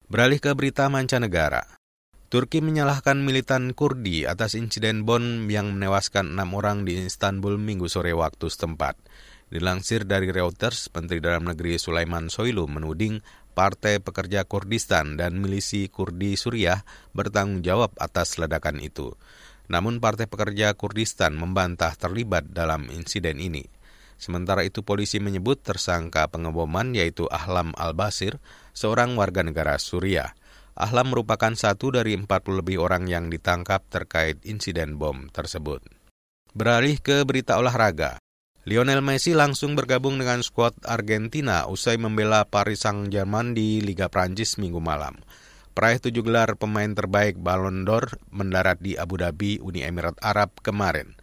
Beralih 0.07 0.39
ke 0.39 0.55
berita 0.55 0.87
mancanegara. 0.87 1.75
Turki 2.25 2.59
menyalahkan 2.59 3.21
militan 3.21 3.71
Kurdi 3.77 4.25
atas 4.25 4.57
insiden 4.57 5.05
bom 5.05 5.47
yang 5.47 5.77
menewaskan 5.77 6.33
enam 6.35 6.57
orang 6.57 6.83
di 6.83 7.05
Istanbul 7.05 7.61
minggu 7.61 7.85
sore 7.85 8.11
waktu 8.17 8.49
setempat. 8.49 8.97
Dilansir 9.45 10.09
dari 10.09 10.33
Reuters, 10.33 10.89
Menteri 10.89 11.21
Dalam 11.21 11.45
Negeri 11.45 11.77
Sulaiman 11.77 12.33
Soylu 12.33 12.65
menuding 12.65 13.21
Partai 13.53 14.01
Pekerja 14.03 14.43
Kurdistan 14.43 15.15
dan 15.15 15.37
milisi 15.39 15.87
Kurdi 15.87 16.35
Suriah 16.35 16.83
bertanggung 17.15 17.63
jawab 17.63 17.93
atas 18.01 18.35
ledakan 18.41 18.83
itu. 18.83 19.15
Namun 19.71 19.97
Partai 19.97 20.29
Pekerja 20.29 20.73
Kurdistan 20.77 21.33
membantah 21.33 21.93
terlibat 21.97 22.49
dalam 22.53 22.89
insiden 22.93 23.41
ini. 23.41 23.65
Sementara 24.15 24.63
itu 24.63 24.79
polisi 24.81 25.19
menyebut 25.19 25.59
tersangka 25.59 26.31
pengeboman 26.31 26.95
yaitu 26.95 27.27
Ahlam 27.27 27.75
Al-Basir, 27.75 28.39
seorang 28.71 29.19
warga 29.19 29.43
negara 29.43 29.75
Suriah. 29.75 30.31
Ahlam 30.75 31.15
merupakan 31.15 31.55
satu 31.55 31.95
dari 31.95 32.15
40 32.19 32.27
lebih 32.59 32.83
orang 32.83 33.07
yang 33.07 33.31
ditangkap 33.31 33.87
terkait 33.87 34.43
insiden 34.43 34.99
bom 34.99 35.31
tersebut. 35.31 35.83
Beralih 36.51 36.99
ke 36.99 37.23
berita 37.23 37.59
olahraga. 37.59 38.19
Lionel 38.65 39.05
Messi 39.05 39.37
langsung 39.37 39.77
bergabung 39.77 40.17
dengan 40.17 40.41
skuad 40.41 40.73
Argentina 40.89 41.69
usai 41.69 42.01
membela 42.01 42.49
Paris 42.49 42.81
Saint-Germain 42.81 43.53
di 43.53 43.77
Liga 43.77 44.09
Prancis 44.09 44.57
minggu 44.57 44.81
malam. 44.81 45.15
Peraih 45.75 45.99
tujuh 45.99 46.23
gelar 46.23 46.55
pemain 46.55 46.87
terbaik 46.87 47.35
Ballon 47.35 47.83
d'Or 47.83 48.15
mendarat 48.31 48.79
di 48.79 48.95
Abu 48.95 49.19
Dhabi, 49.19 49.59
Uni 49.59 49.83
Emirat 49.83 50.15
Arab 50.23 50.55
kemarin. 50.63 51.19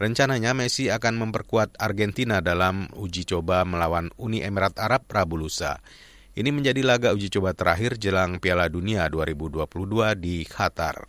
Rencananya 0.00 0.56
Messi 0.56 0.88
akan 0.88 1.20
memperkuat 1.20 1.76
Argentina 1.76 2.40
dalam 2.40 2.88
uji 2.96 3.28
coba 3.28 3.60
melawan 3.68 4.08
Uni 4.16 4.40
Emirat 4.40 4.80
Arab 4.80 5.04
Rabu 5.04 5.36
lusa. 5.36 5.84
Ini 6.32 6.48
menjadi 6.48 6.80
laga 6.80 7.12
uji 7.12 7.28
coba 7.28 7.52
terakhir 7.52 8.00
jelang 8.00 8.40
Piala 8.40 8.72
Dunia 8.72 9.04
2022 9.12 9.68
di 10.16 10.48
Qatar. 10.48 11.04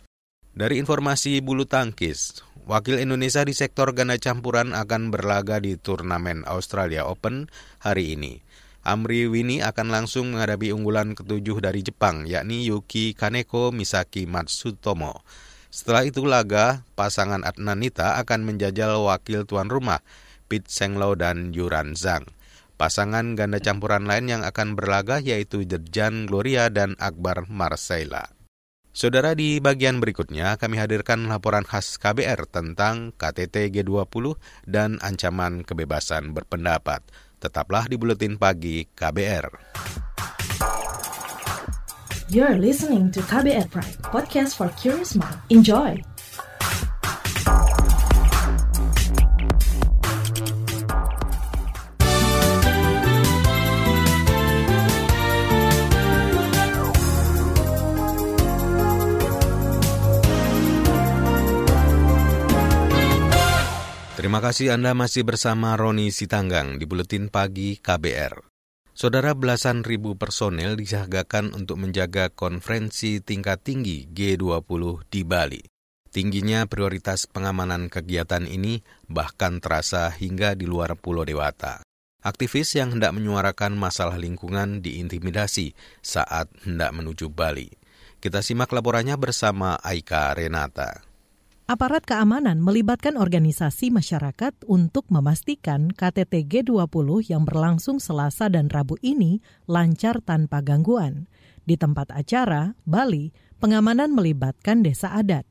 Dari 0.52 0.76
informasi 0.76 1.40
bulu 1.40 1.64
tangkis, 1.64 2.44
wakil 2.68 3.00
Indonesia 3.00 3.40
di 3.40 3.56
sektor 3.56 3.96
ganda 3.96 4.20
campuran 4.20 4.76
akan 4.76 5.08
berlaga 5.08 5.64
di 5.64 5.80
turnamen 5.80 6.44
Australia 6.44 7.08
Open 7.08 7.48
hari 7.80 8.20
ini. 8.20 8.44
Amri 8.82 9.30
Wini 9.30 9.62
akan 9.62 9.94
langsung 9.94 10.34
menghadapi 10.34 10.74
unggulan 10.74 11.14
ketujuh 11.14 11.62
dari 11.62 11.86
Jepang, 11.86 12.26
yakni 12.26 12.66
Yuki 12.66 13.14
Kaneko 13.14 13.70
Misaki 13.70 14.26
Matsutomo. 14.26 15.22
Setelah 15.70 16.02
itu 16.02 16.26
laga, 16.26 16.82
pasangan 16.98 17.46
Adnanita 17.46 18.18
akan 18.18 18.42
menjajal 18.42 18.98
wakil 19.06 19.46
tuan 19.46 19.70
rumah, 19.70 20.02
Pit 20.50 20.66
Senglo 20.66 21.14
dan 21.14 21.54
Yuran 21.54 21.94
Zhang. 21.94 22.26
Pasangan 22.74 23.38
ganda 23.38 23.62
campuran 23.62 24.10
lain 24.10 24.26
yang 24.26 24.42
akan 24.42 24.74
berlaga 24.74 25.22
yaitu 25.22 25.62
Jerjan 25.62 26.26
Gloria 26.26 26.66
dan 26.66 26.98
Akbar 26.98 27.46
Marcella. 27.46 28.34
Saudara 28.92 29.32
di 29.32 29.62
bagian 29.62 30.02
berikutnya 30.02 30.60
kami 30.60 30.76
hadirkan 30.76 31.24
laporan 31.24 31.64
khas 31.64 31.96
KBR 31.96 32.44
tentang 32.50 33.16
KTT 33.16 33.72
G20 33.72 34.36
dan 34.68 35.00
ancaman 35.00 35.64
kebebasan 35.64 36.36
berpendapat. 36.36 37.00
Tetaplah 37.42 37.90
di 37.90 37.98
Buletin 37.98 38.38
Pagi 38.38 38.86
KBR. 38.86 39.46
You're 42.30 42.56
listening 42.56 43.10
to 43.10 43.20
KBR 43.26 43.66
Pride, 43.66 43.98
podcast 44.14 44.54
for 44.54 44.70
curious 44.78 45.18
mind. 45.18 45.36
Enjoy! 45.50 46.11
Terima 64.32 64.48
kasih 64.48 64.72
Anda 64.72 64.96
masih 64.96 65.28
bersama 65.28 65.76
Roni 65.76 66.08
Sitanggang 66.08 66.80
di 66.80 66.88
Buletin 66.88 67.28
Pagi 67.28 67.76
KBR. 67.76 68.40
Saudara 68.96 69.36
belasan 69.36 69.84
ribu 69.84 70.16
personel 70.16 70.72
disiagakan 70.72 71.52
untuk 71.52 71.76
menjaga 71.76 72.32
konferensi 72.32 73.20
tingkat 73.20 73.60
tinggi 73.60 74.08
G20 74.08 75.04
di 75.12 75.28
Bali. 75.28 75.60
Tingginya 76.08 76.64
prioritas 76.64 77.28
pengamanan 77.28 77.92
kegiatan 77.92 78.48
ini 78.48 78.80
bahkan 79.04 79.60
terasa 79.60 80.08
hingga 80.08 80.56
di 80.56 80.64
luar 80.64 80.96
Pulau 80.96 81.28
Dewata. 81.28 81.84
Aktivis 82.24 82.72
yang 82.72 82.96
hendak 82.96 83.12
menyuarakan 83.12 83.76
masalah 83.76 84.16
lingkungan 84.16 84.80
diintimidasi 84.80 85.76
saat 86.00 86.48
hendak 86.64 86.96
menuju 86.96 87.28
Bali. 87.28 87.68
Kita 88.16 88.40
simak 88.40 88.72
laporannya 88.72 89.12
bersama 89.20 89.76
Aika 89.84 90.32
Renata. 90.32 91.11
Aparat 91.72 92.04
keamanan 92.04 92.60
melibatkan 92.60 93.16
organisasi 93.16 93.88
masyarakat 93.88 94.52
untuk 94.68 95.08
memastikan 95.08 95.88
KTT 95.88 96.44
G20 96.44 97.32
yang 97.32 97.48
berlangsung 97.48 97.96
Selasa 97.96 98.52
dan 98.52 98.68
Rabu 98.68 99.00
ini 99.00 99.40
lancar 99.64 100.20
tanpa 100.20 100.60
gangguan. 100.60 101.32
Di 101.64 101.80
tempat 101.80 102.12
acara, 102.12 102.76
Bali, 102.84 103.32
pengamanan 103.56 104.12
melibatkan 104.12 104.84
desa 104.84 105.16
adat. 105.16 105.48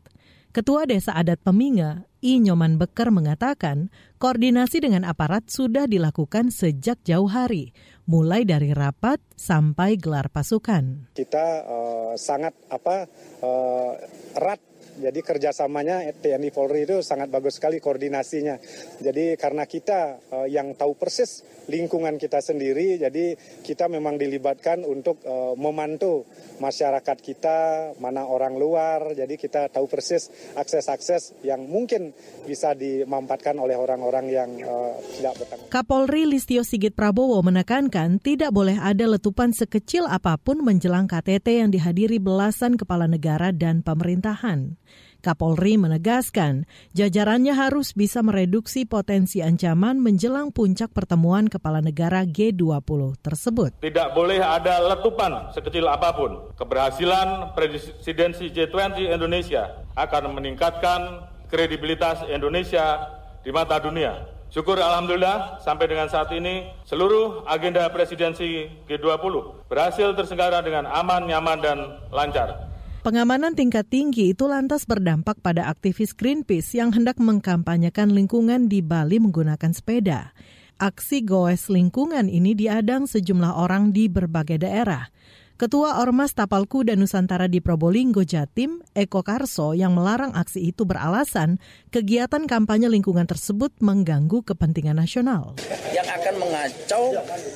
Ketua 0.53 0.85
Desa 0.85 1.17
Adat 1.17 1.41
Peminga, 1.41 2.05
I 2.21 2.37
Nyoman 2.37 2.77
Beker 2.77 3.09
mengatakan, 3.09 3.89
koordinasi 4.21 4.83
dengan 4.83 5.07
aparat 5.09 5.49
sudah 5.49 5.89
dilakukan 5.89 6.53
sejak 6.53 7.01
jauh 7.01 7.31
hari, 7.31 7.73
mulai 8.05 8.45
dari 8.45 8.77
rapat 8.77 9.17
sampai 9.33 9.97
gelar 9.97 10.29
pasukan. 10.29 11.09
Kita 11.17 11.65
uh, 11.65 12.13
sangat 12.13 12.53
apa 12.69 13.09
uh, 13.41 13.95
erat 14.37 14.70
jadi 15.01 15.19
kerjasamanya 15.25 16.05
TNI 16.21 16.49
Polri 16.53 16.85
itu 16.85 17.01
sangat 17.01 17.33
bagus 17.33 17.57
sekali 17.57 17.81
koordinasinya. 17.81 18.61
Jadi 19.01 19.33
karena 19.35 19.65
kita 19.65 20.21
uh, 20.29 20.47
yang 20.47 20.77
tahu 20.77 20.93
persis 20.93 21.41
lingkungan 21.67 22.21
kita 22.21 22.39
sendiri, 22.43 23.01
jadi 23.01 23.33
kita 23.65 23.89
memang 23.89 24.21
dilibatkan 24.21 24.85
untuk 24.85 25.23
uh, 25.25 25.57
memantau 25.57 26.25
masyarakat 26.61 27.17
kita, 27.17 27.59
mana 27.97 28.29
orang 28.29 28.55
luar. 28.55 29.17
Jadi 29.17 29.35
kita 29.41 29.73
tahu 29.73 29.89
persis 29.89 30.29
akses-akses 30.53 31.41
yang 31.41 31.65
mungkin 31.65 32.13
bisa 32.45 32.77
dimampatkan 32.77 33.57
oleh 33.57 33.75
orang-orang 33.75 34.25
yang 34.29 34.49
uh, 34.61 34.93
tidak 35.17 35.33
bertanggung. 35.41 35.69
Kapolri 35.73 36.23
Listio 36.29 36.61
Sigit 36.61 36.93
Prabowo 36.93 37.41
menekankan 37.41 38.21
tidak 38.21 38.53
boleh 38.53 38.77
ada 38.77 39.07
letupan 39.07 39.55
sekecil 39.55 40.05
apa 40.05 40.37
pun 40.37 40.61
menjelang 40.61 41.07
KTT 41.09 41.63
yang 41.63 41.69
dihadiri 41.71 42.21
belasan 42.21 42.75
kepala 42.77 43.07
negara 43.07 43.49
dan 43.55 43.81
pemerintahan. 43.81 44.77
Kapolri 45.21 45.77
menegaskan 45.77 46.65
jajarannya 46.97 47.53
harus 47.53 47.93
bisa 47.93 48.25
mereduksi 48.25 48.89
potensi 48.89 49.45
ancaman 49.45 50.01
menjelang 50.01 50.49
puncak 50.49 50.89
pertemuan 50.89 51.45
kepala 51.45 51.79
negara 51.79 52.25
G20 52.25 53.21
tersebut. 53.21 53.77
Tidak 53.77 54.17
boleh 54.17 54.41
ada 54.41 54.81
letupan 54.81 55.53
sekecil 55.53 55.85
apa 55.85 56.09
pun. 56.17 56.51
Keberhasilan 56.57 57.53
presidensi 57.53 58.49
G20 58.49 59.13
Indonesia 59.13 59.85
akan 59.93 60.33
meningkatkan 60.33 61.29
kredibilitas 61.45 62.25
Indonesia 62.25 63.05
di 63.45 63.53
mata 63.53 63.77
dunia. 63.77 64.41
Syukur 64.51 64.75
Alhamdulillah 64.75 65.63
sampai 65.63 65.87
dengan 65.87 66.11
saat 66.11 66.27
ini 66.35 66.67
seluruh 66.83 67.47
agenda 67.47 67.87
presidensi 67.87 68.67
G20 68.83 69.63
berhasil 69.71 70.11
terselenggara 70.11 70.59
dengan 70.59 70.91
aman, 70.91 71.23
nyaman, 71.23 71.59
dan 71.63 71.77
lancar. 72.11 72.70
Pengamanan 73.01 73.57
tingkat 73.57 73.89
tinggi 73.89 74.29
itu 74.29 74.45
lantas 74.45 74.85
berdampak 74.85 75.41
pada 75.41 75.65
aktivis 75.73 76.13
Greenpeace 76.13 76.77
yang 76.77 76.93
hendak 76.93 77.17
mengkampanyekan 77.17 78.13
lingkungan 78.13 78.69
di 78.69 78.85
Bali 78.85 79.17
menggunakan 79.17 79.73
sepeda. 79.73 80.37
Aksi 80.77 81.25
goes 81.25 81.65
lingkungan 81.73 82.29
ini 82.29 82.53
diadang 82.53 83.09
sejumlah 83.09 83.57
orang 83.57 83.89
di 83.89 84.05
berbagai 84.05 84.61
daerah. 84.61 85.09
Ketua 85.57 85.97
Ormas 85.97 86.37
Tapal 86.37 86.69
Kuda 86.69 86.93
Nusantara 86.93 87.49
di 87.49 87.57
Probolinggo, 87.57 88.21
Jatim, 88.21 88.85
Eko 88.93 89.25
Karso 89.25 89.73
yang 89.73 89.97
melarang 89.97 90.37
aksi 90.37 90.69
itu 90.69 90.85
beralasan 90.85 91.57
kegiatan 91.89 92.45
kampanye 92.45 92.85
lingkungan 92.85 93.25
tersebut 93.25 93.73
mengganggu 93.81 94.45
kepentingan 94.45 95.01
nasional. 95.01 95.57
Yang 95.89 96.05
akan 96.21 96.35
mengacau 96.37 97.03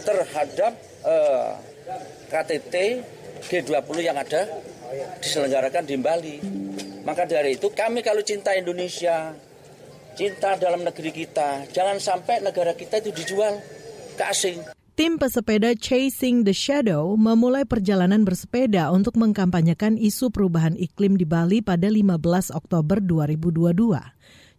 terhadap 0.10 0.74
uh, 1.06 1.54
KTT 2.34 2.74
G20 3.46 3.98
yang 4.02 4.18
ada 4.18 4.50
diselenggarakan 5.22 5.84
di 5.86 5.96
Bali. 6.00 6.38
Maka 7.06 7.30
dari 7.30 7.58
itu 7.58 7.70
kami 7.70 8.02
kalau 8.02 8.26
cinta 8.26 8.54
Indonesia, 8.58 9.34
cinta 10.18 10.58
dalam 10.58 10.82
negeri 10.82 11.14
kita, 11.14 11.70
jangan 11.70 12.02
sampai 12.02 12.42
negara 12.42 12.74
kita 12.74 12.98
itu 13.04 13.14
dijual 13.14 13.62
ke 14.18 14.24
asing. 14.26 14.60
Tim 14.96 15.20
pesepeda 15.20 15.76
Chasing 15.76 16.48
the 16.48 16.56
Shadow 16.56 17.20
memulai 17.20 17.68
perjalanan 17.68 18.24
bersepeda 18.24 18.96
untuk 18.96 19.20
mengkampanyekan 19.20 20.00
isu 20.00 20.32
perubahan 20.32 20.72
iklim 20.80 21.20
di 21.20 21.28
Bali 21.28 21.60
pada 21.60 21.92
15 21.92 22.16
Oktober 22.56 23.04
2022. 23.04 23.76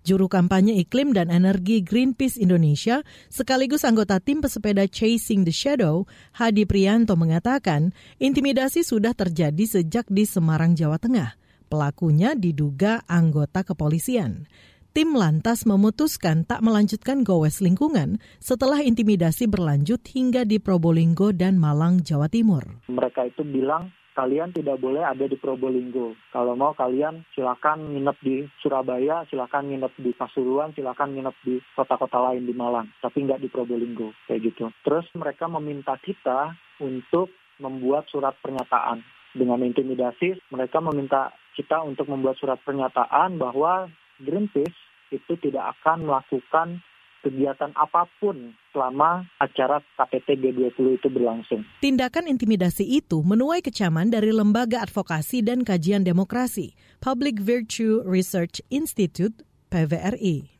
Juru 0.07 0.31
kampanye 0.31 0.79
iklim 0.79 1.11
dan 1.11 1.35
energi 1.35 1.83
Greenpeace 1.83 2.39
Indonesia, 2.39 3.03
sekaligus 3.27 3.83
anggota 3.83 4.23
tim 4.23 4.39
pesepeda 4.39 4.87
Chasing 4.87 5.43
the 5.43 5.51
Shadow, 5.51 6.07
Hadi 6.39 6.63
Prianto 6.63 7.19
mengatakan, 7.19 7.91
intimidasi 8.23 8.87
sudah 8.87 9.19
terjadi 9.19 9.67
sejak 9.67 10.07
di 10.07 10.23
Semarang, 10.23 10.79
Jawa 10.79 11.03
Tengah. 11.03 11.35
Pelakunya 11.67 12.39
diduga 12.39 13.03
anggota 13.11 13.67
kepolisian. 13.67 14.47
Tim 14.95 15.19
lantas 15.19 15.67
memutuskan 15.67 16.47
tak 16.47 16.63
melanjutkan 16.63 17.27
gowes 17.27 17.59
lingkungan 17.59 18.23
setelah 18.39 18.87
intimidasi 18.87 19.51
berlanjut 19.51 20.07
hingga 20.07 20.47
di 20.47 20.63
Probolinggo 20.63 21.35
dan 21.35 21.59
Malang, 21.59 22.07
Jawa 22.07 22.31
Timur. 22.31 22.63
Mereka 22.87 23.27
itu 23.35 23.43
bilang 23.43 23.91
kalian 24.17 24.57
tidak 24.57 24.81
boleh 24.81 25.05
ada 25.05 25.29
di 25.29 25.37
Probolinggo. 25.37 26.17
Kalau 26.33 26.57
mau 26.57 26.73
kalian 26.73 27.29
silakan 27.37 27.93
nginep 27.93 28.17
di 28.25 28.37
Surabaya, 28.65 29.29
silakan 29.29 29.69
nginep 29.69 29.93
di 30.01 30.11
Pasuruan, 30.17 30.73
silakan 30.73 31.13
nginep 31.13 31.37
di 31.45 31.61
kota-kota 31.77 32.33
lain 32.33 32.49
di 32.49 32.57
Malang, 32.57 32.89
tapi 33.05 33.29
nggak 33.29 33.45
di 33.45 33.53
Probolinggo 33.53 34.17
kayak 34.25 34.41
gitu. 34.49 34.73
Terus 34.81 35.05
mereka 35.13 35.45
meminta 35.53 36.01
kita 36.01 36.57
untuk 36.81 37.29
membuat 37.61 38.09
surat 38.09 38.33
pernyataan. 38.41 39.05
Dengan 39.37 39.61
intimidasi, 39.61 40.49
mereka 40.49 40.81
meminta 40.81 41.29
kita 41.53 41.85
untuk 41.85 42.09
membuat 42.09 42.41
surat 42.41 42.57
pernyataan 42.65 43.37
bahwa 43.37 43.93
Greenpeace 44.17 44.81
itu 45.13 45.37
tidak 45.37 45.77
akan 45.77 46.09
melakukan 46.09 46.81
kegiatan 47.27 47.75
apa 47.75 48.07
pun 48.23 48.55
selama 48.71 49.27
acara 49.43 49.83
KTT 49.99 50.39
G20 50.39 51.03
itu 51.03 51.09
berlangsung. 51.11 51.67
Tindakan 51.83 52.31
intimidasi 52.31 52.87
itu 52.87 53.27
menuai 53.27 53.59
kecaman 53.59 54.15
dari 54.15 54.31
Lembaga 54.31 54.87
Advokasi 54.87 55.43
dan 55.43 55.67
Kajian 55.67 56.07
Demokrasi, 56.07 56.79
Public 57.03 57.43
Virtue 57.43 58.07
Research 58.07 58.63
Institute, 58.71 59.43
PVRI. 59.75 60.55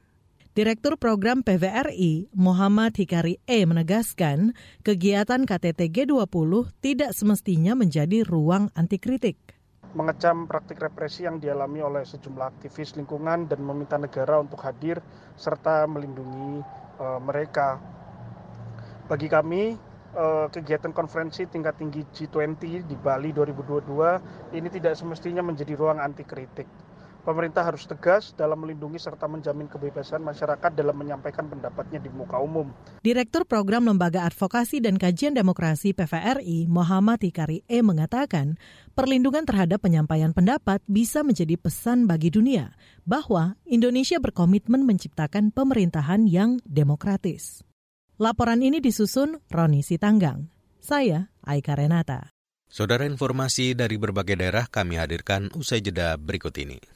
Direktur 0.57 0.97
Program 0.97 1.45
PVRI, 1.45 2.33
Muhammad 2.33 2.97
Hikari 2.97 3.39
E. 3.45 3.63
menegaskan, 3.69 4.57
kegiatan 4.83 5.45
KTT 5.45 5.93
G20 5.93 6.73
tidak 6.81 7.13
semestinya 7.13 7.77
menjadi 7.77 8.25
ruang 8.25 8.73
anti 8.73 8.97
kritik 8.97 9.56
mengecam 9.97 10.45
praktik 10.45 10.77
represi 10.77 11.25
yang 11.25 11.41
dialami 11.41 11.81
oleh 11.81 12.05
sejumlah 12.05 12.53
aktivis 12.53 13.01
lingkungan 13.01 13.49
dan 13.49 13.65
meminta 13.65 13.97
negara 13.97 14.37
untuk 14.37 14.61
hadir 14.61 15.01
serta 15.41 15.89
melindungi 15.89 16.61
uh, 17.01 17.17
mereka. 17.25 17.81
Bagi 19.09 19.33
kami, 19.33 19.73
uh, 20.13 20.53
kegiatan 20.53 20.93
konferensi 20.93 21.49
tingkat 21.49 21.81
tinggi 21.81 22.05
G20 22.13 22.85
di 22.85 22.97
Bali 23.01 23.33
2022 23.33 24.53
ini 24.53 24.69
tidak 24.69 25.01
semestinya 25.01 25.41
menjadi 25.41 25.73
ruang 25.73 25.97
anti 25.97 26.29
kritik 26.29 26.69
Pemerintah 27.27 27.67
harus 27.67 27.83
tegas 27.91 28.31
dalam 28.39 28.63
melindungi 28.63 29.03
serta 29.03 29.27
menjamin 29.27 29.67
kebebasan 29.67 30.23
masyarakat 30.23 30.71
dalam 30.79 30.95
menyampaikan 30.95 31.51
pendapatnya 31.51 31.99
di 31.99 32.07
muka 32.07 32.39
umum. 32.39 32.71
Direktur 33.03 33.43
Program 33.43 33.83
Lembaga 33.83 34.23
Advokasi 34.31 34.79
dan 34.79 34.95
Kajian 34.95 35.35
Demokrasi 35.35 35.91
PVRI, 35.91 36.71
Muhammad 36.71 37.27
Hikari 37.27 37.67
E. 37.67 37.83
mengatakan, 37.83 38.63
perlindungan 38.95 39.43
terhadap 39.43 39.83
penyampaian 39.83 40.31
pendapat 40.31 40.79
bisa 40.87 41.27
menjadi 41.27 41.59
pesan 41.59 42.07
bagi 42.07 42.31
dunia 42.31 42.79
bahwa 43.03 43.59
Indonesia 43.67 44.23
berkomitmen 44.23 44.87
menciptakan 44.87 45.51
pemerintahan 45.51 46.31
yang 46.31 46.63
demokratis. 46.63 47.67
Laporan 48.23 48.63
ini 48.63 48.79
disusun 48.79 49.43
Roni 49.51 49.83
Sitanggang. 49.83 50.47
Saya 50.79 51.35
Aika 51.43 51.75
Renata. 51.75 52.31
Saudara 52.71 53.03
informasi 53.03 53.75
dari 53.75 53.99
berbagai 53.99 54.39
daerah 54.39 54.71
kami 54.71 54.95
hadirkan 54.95 55.51
usai 55.59 55.83
jeda 55.83 56.15
berikut 56.15 56.55
ini. 56.63 56.96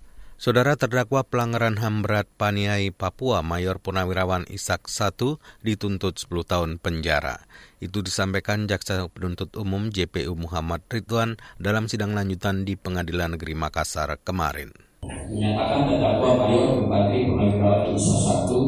Saudara 0.41 0.73
terdakwa 0.73 1.21
pelanggaran 1.21 1.77
HAM 1.77 2.01
berat 2.01 2.25
Paniai 2.25 2.89
Papua 2.89 3.45
Mayor 3.45 3.77
Purnawirawan 3.77 4.49
Ishak 4.49 4.89
I 4.89 5.37
dituntut 5.61 6.17
10 6.17 6.33
tahun 6.49 6.71
penjara. 6.81 7.45
Itu 7.77 8.01
disampaikan 8.01 8.65
Jaksa 8.65 9.05
Penuntut 9.13 9.53
Umum 9.53 9.93
JPU 9.93 10.33
Muhammad 10.33 10.81
Ridwan 10.89 11.37
dalam 11.61 11.85
sidang 11.85 12.17
lanjutan 12.17 12.65
di 12.65 12.73
Pengadilan 12.73 13.37
Negeri 13.37 13.53
Makassar 13.53 14.17
kemarin. 14.25 14.73
Menyatakan 15.05 15.93
terdakwa 15.93 16.29
Mayor 16.33 16.73
Bupati 16.73 17.17
Purnawirawan 17.21 17.93
Ishak 17.93 18.49
I 18.49 18.61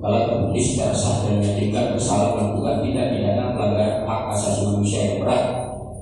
kalau 0.00 0.20
terbukti 0.24 0.60
secara 0.64 0.96
sah 0.96 1.28
dan 1.28 1.44
meyakinkan 1.44 1.92
bersalah 1.92 2.40
melakukan 2.40 2.88
tindak 2.88 3.12
pidana 3.12 3.52
pelanggaran 3.52 4.08
hak 4.08 4.20
asasi 4.32 4.64
manusia 4.64 5.00
yang 5.04 5.28
berat 5.28 5.44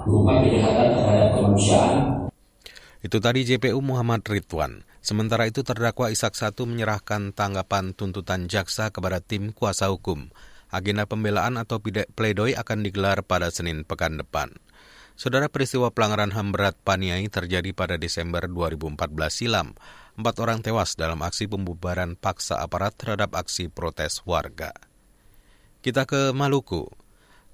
berupa 0.07 0.33
kejahatan 0.47 0.89
terhadap 0.95 1.29
kemanusiaan 1.35 1.99
itu 3.01 3.17
tadi 3.17 3.49
JPU 3.49 3.81
Muhammad 3.81 4.21
Ridwan. 4.29 4.85
Sementara 5.01 5.49
itu 5.49 5.65
terdakwa 5.65 6.13
Ishak 6.13 6.37
I 6.37 6.53
menyerahkan 6.69 7.33
tanggapan 7.33 7.97
tuntutan 7.97 8.53
jaksa 8.53 8.93
kepada 8.93 9.25
tim 9.25 9.57
kuasa 9.57 9.89
hukum. 9.89 10.29
Agenda 10.71 11.09
pembelaan 11.09 11.57
atau 11.57 11.81
pledoi 11.83 12.55
akan 12.55 12.85
digelar 12.85 13.25
pada 13.25 13.49
Senin 13.49 13.83
pekan 13.83 14.21
depan. 14.21 14.55
Saudara 15.21 15.53
peristiwa 15.53 15.93
pelanggaran 15.93 16.33
HAM 16.33 16.57
berat 16.57 16.81
Paniai 16.81 17.29
terjadi 17.29 17.77
pada 17.77 18.01
Desember 18.01 18.45
2014 18.49 18.97
silam. 19.29 19.77
Empat 20.17 20.37
orang 20.41 20.65
tewas 20.65 20.97
dalam 20.97 21.21
aksi 21.21 21.49
pembubaran 21.49 22.17
paksa 22.17 22.61
aparat 22.61 22.97
terhadap 22.97 23.37
aksi 23.37 23.69
protes 23.73 24.25
warga. 24.25 24.73
Kita 25.81 26.05
ke 26.05 26.33
Maluku. 26.37 26.89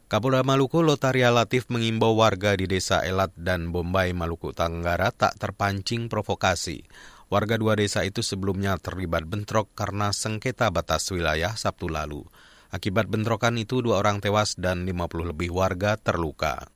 Kapolda 0.07 0.47
Maluku 0.47 0.87
Lotaria 0.87 1.35
Latif 1.35 1.67
mengimbau 1.67 2.15
warga 2.15 2.55
di 2.55 2.71
desa 2.71 3.03
Elat 3.03 3.35
dan 3.35 3.75
Bombay, 3.75 4.15
Maluku 4.15 4.55
Tenggara 4.55 5.11
tak 5.11 5.35
terpancing 5.35 6.07
provokasi. 6.07 6.87
Warga 7.27 7.59
dua 7.59 7.75
desa 7.75 8.07
itu 8.07 8.23
sebelumnya 8.23 8.79
terlibat 8.79 9.27
bentrok 9.27 9.75
karena 9.75 10.15
sengketa 10.15 10.71
batas 10.71 11.11
wilayah 11.11 11.59
Sabtu 11.59 11.91
lalu. 11.91 12.23
Akibat 12.71 13.11
bentrokan 13.11 13.59
itu 13.59 13.83
dua 13.83 13.99
orang 13.99 14.23
tewas 14.23 14.55
dan 14.55 14.87
50 14.87 15.35
lebih 15.35 15.51
warga 15.51 15.99
terluka. 15.99 16.71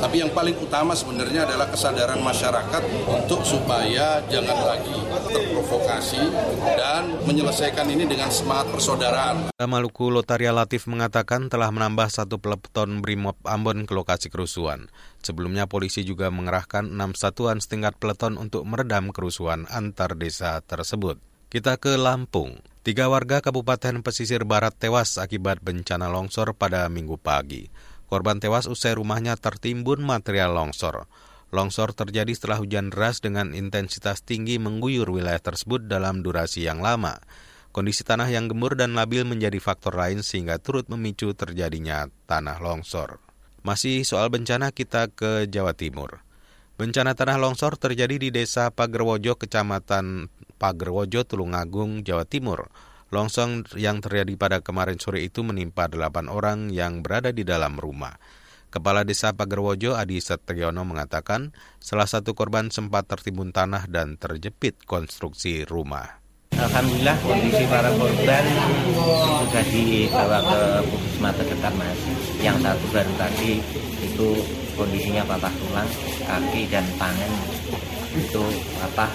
Tapi 0.00 0.16
yang 0.24 0.32
paling 0.32 0.56
utama 0.56 0.96
sebenarnya 0.96 1.44
adalah 1.44 1.68
kesadaran 1.68 2.24
masyarakat 2.24 2.82
untuk 3.04 3.44
supaya 3.44 4.24
jangan 4.32 4.58
lagi 4.64 4.96
terprovokasi 5.28 6.32
dan 6.64 7.20
menyelesaikan 7.28 7.84
ini 7.84 8.08
dengan 8.08 8.32
semangat 8.32 8.72
persaudaraan. 8.72 9.52
Maluku 9.60 10.08
Lotaria 10.08 10.56
Latif 10.56 10.88
mengatakan 10.88 11.52
telah 11.52 11.68
menambah 11.68 12.08
satu 12.08 12.40
peleton 12.40 13.04
Brimob 13.04 13.36
Ambon 13.44 13.84
ke 13.84 13.92
lokasi 13.92 14.32
kerusuhan. 14.32 14.88
Sebelumnya 15.20 15.68
polisi 15.68 16.00
juga 16.00 16.32
mengerahkan 16.32 16.88
enam 16.88 17.12
satuan 17.12 17.60
setingkat 17.60 18.00
peleton 18.00 18.40
untuk 18.40 18.64
meredam 18.64 19.12
kerusuhan 19.12 19.68
antar 19.68 20.16
desa 20.16 20.64
tersebut. 20.64 21.20
Kita 21.52 21.76
ke 21.76 22.00
Lampung. 22.00 22.64
Tiga 22.80 23.12
warga 23.12 23.44
Kabupaten 23.44 24.00
Pesisir 24.00 24.48
Barat 24.48 24.72
tewas 24.72 25.20
akibat 25.20 25.60
bencana 25.60 26.08
longsor 26.08 26.56
pada 26.56 26.88
minggu 26.88 27.20
pagi. 27.20 27.68
Korban 28.10 28.42
tewas 28.42 28.66
usai 28.66 28.98
rumahnya 28.98 29.38
tertimbun 29.38 30.02
material 30.02 30.50
longsor. 30.50 31.06
Longsor 31.54 31.94
terjadi 31.94 32.34
setelah 32.34 32.58
hujan 32.58 32.90
deras 32.90 33.22
dengan 33.22 33.54
intensitas 33.54 34.26
tinggi 34.26 34.58
mengguyur 34.58 35.06
wilayah 35.06 35.38
tersebut 35.38 35.86
dalam 35.86 36.26
durasi 36.26 36.66
yang 36.66 36.82
lama. 36.82 37.22
Kondisi 37.70 38.02
tanah 38.02 38.26
yang 38.26 38.50
gembur 38.50 38.74
dan 38.74 38.98
labil 38.98 39.22
menjadi 39.22 39.62
faktor 39.62 39.94
lain 39.94 40.26
sehingga 40.26 40.58
turut 40.58 40.90
memicu 40.90 41.30
terjadinya 41.38 42.10
tanah 42.26 42.58
longsor. 42.58 43.22
Masih 43.62 44.02
soal 44.02 44.26
bencana 44.26 44.74
kita 44.74 45.06
ke 45.06 45.46
Jawa 45.46 45.78
Timur. 45.78 46.26
Bencana 46.82 47.14
tanah 47.14 47.38
longsor 47.38 47.78
terjadi 47.78 48.18
di 48.18 48.34
Desa 48.34 48.74
Pagerwojo, 48.74 49.38
Kecamatan 49.38 50.26
Pagerwojo, 50.58 51.22
Tulungagung, 51.22 52.02
Jawa 52.02 52.26
Timur. 52.26 52.74
Longsor 53.10 53.66
yang 53.74 53.98
terjadi 53.98 54.38
pada 54.38 54.58
kemarin 54.62 55.02
sore 55.02 55.26
itu 55.26 55.42
menimpa 55.42 55.90
delapan 55.90 56.30
orang 56.30 56.70
yang 56.70 57.02
berada 57.02 57.34
di 57.34 57.42
dalam 57.42 57.74
rumah. 57.74 58.14
Kepala 58.70 59.02
Desa 59.02 59.34
Pagerwojo 59.34 59.98
Adi 59.98 60.22
Setriono 60.22 60.86
mengatakan 60.86 61.50
salah 61.82 62.06
satu 62.06 62.38
korban 62.38 62.70
sempat 62.70 63.10
tertimbun 63.10 63.50
tanah 63.50 63.90
dan 63.90 64.14
terjepit 64.14 64.86
konstruksi 64.86 65.66
rumah. 65.66 66.22
Alhamdulillah 66.54 67.18
kondisi 67.18 67.66
para 67.66 67.90
korban 67.98 68.44
sudah 69.42 69.64
dibawa 69.74 70.38
ke 70.46 70.60
puskesmas 70.86 71.34
terdekat 71.34 71.74
mas. 71.74 71.98
Yang 72.38 72.56
satu 72.62 72.86
baru 72.94 73.12
tadi 73.18 73.52
itu 74.06 74.28
kondisinya 74.78 75.26
patah 75.26 75.54
tulang, 75.58 75.90
kaki 76.30 76.62
dan 76.70 76.86
tangan 76.94 77.32
itu 78.14 78.44
patah 78.78 79.10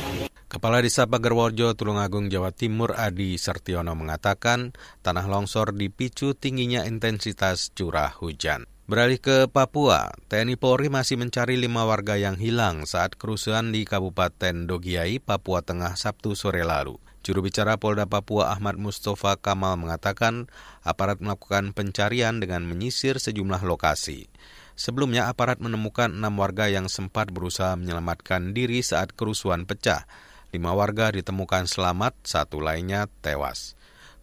Kepala 0.56 0.80
Desa 0.80 1.04
Pagerwojo, 1.04 1.76
Tulungagung, 1.76 2.32
Jawa 2.32 2.56
Timur, 2.56 2.96
Adi 2.96 3.36
Sertiono 3.36 3.91
mengatakan 3.91 4.72
tanah 5.04 5.28
longsor 5.28 5.76
dipicu 5.76 6.32
tingginya 6.32 6.88
intensitas 6.88 7.76
curah 7.76 8.15
hujan. 8.15 8.63
Beralih 8.88 9.20
ke 9.20 9.52
Papua, 9.52 10.15
TNI 10.32 10.56
Polri 10.56 10.88
masih 10.88 11.20
mencari 11.20 11.60
lima 11.60 11.84
warga 11.84 12.15
yang 12.15 12.39
hilang 12.39 12.88
saat 12.88 13.20
kerusuhan 13.20 13.76
di 13.76 13.84
Kabupaten 13.84 14.63
Dogiai, 14.63 15.20
Papua 15.20 15.60
Tengah, 15.60 16.00
Sabtu 16.00 16.39
sore 16.39 16.63
lalu. 16.63 16.96
Juru 17.20 17.44
bicara 17.44 17.76
Polda 17.76 18.08
Papua 18.08 18.56
Ahmad 18.56 18.80
Mustafa 18.80 19.36
Kamal 19.36 19.76
mengatakan 19.76 20.48
aparat 20.88 21.20
melakukan 21.20 21.76
pencarian 21.76 22.39
dengan 22.39 22.63
menyisir 22.63 23.20
sejumlah 23.20 23.60
lokasi. 23.60 24.32
Sebelumnya 24.80 25.28
aparat 25.28 25.60
menemukan 25.60 26.15
enam 26.15 26.39
warga 26.39 26.72
yang 26.72 26.88
sempat 26.88 27.28
berusaha 27.36 27.76
menyelamatkan 27.76 28.56
diri 28.56 28.80
saat 28.80 29.12
kerusuhan 29.12 29.68
pecah. 29.68 30.08
Lima 30.53 30.75
warga 30.75 31.10
ditemukan 31.10 31.65
selamat, 31.65 32.13
satu 32.21 32.62
lainnya 32.62 33.10
tewas. 33.23 33.73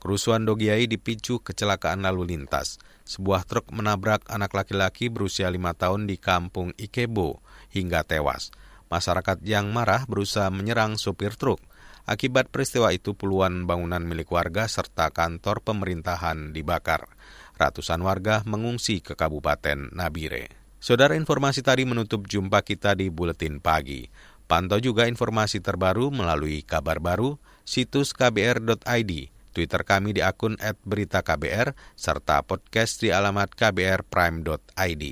Kerusuhan 0.02 0.42
Dogiai 0.42 0.90
dipicu 0.90 1.38
kecelakaan 1.38 2.02
lalu 2.02 2.34
lintas. 2.34 2.82
Sebuah 3.06 3.46
truk 3.46 3.70
menabrak 3.70 4.26
anak 4.26 4.50
laki-laki 4.50 5.06
berusia 5.06 5.46
lima 5.46 5.78
tahun 5.78 6.10
di 6.10 6.18
kampung 6.18 6.74
Ikebo 6.74 7.38
hingga 7.70 8.02
tewas. 8.02 8.50
Masyarakat 8.90 9.40
yang 9.46 9.70
marah 9.70 10.02
berusaha 10.10 10.50
menyerang 10.50 10.98
supir 10.98 11.38
truk. 11.38 11.62
Akibat 12.02 12.50
peristiwa 12.50 12.90
itu 12.90 13.14
puluhan 13.14 13.62
bangunan 13.62 14.02
milik 14.02 14.26
warga 14.34 14.66
serta 14.66 15.14
kantor 15.14 15.62
pemerintahan 15.62 16.50
dibakar. 16.50 17.06
Ratusan 17.54 18.02
warga 18.02 18.42
mengungsi 18.42 18.98
ke 18.98 19.14
Kabupaten 19.14 19.94
Nabire. 19.94 20.50
Saudara 20.82 21.14
informasi 21.14 21.62
tadi 21.62 21.86
menutup 21.86 22.26
jumpa 22.26 22.58
kita 22.66 22.98
di 22.98 23.06
Buletin 23.06 23.62
Pagi. 23.62 24.10
Pantau 24.52 24.84
juga 24.84 25.08
informasi 25.08 25.64
terbaru 25.64 26.12
melalui 26.12 26.60
kabar 26.60 27.00
baru, 27.00 27.40
situs 27.64 28.12
kbr.id, 28.12 29.32
Twitter 29.56 29.80
kami 29.80 30.12
di 30.12 30.20
akun 30.20 30.60
@beritaKBR, 30.60 31.72
serta 31.96 32.44
podcast 32.44 33.00
di 33.00 33.16
alamat 33.16 33.48
kbrprime.id. 33.56 35.04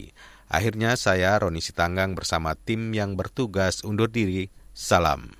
Akhirnya 0.45 0.93
saya 1.01 1.41
Roni 1.41 1.65
Sitanggang 1.65 2.13
bersama 2.13 2.53
tim 2.53 2.93
yang 2.93 3.17
bertugas 3.17 3.81
undur 3.81 4.13
diri. 4.13 4.53
Salam. 4.77 5.40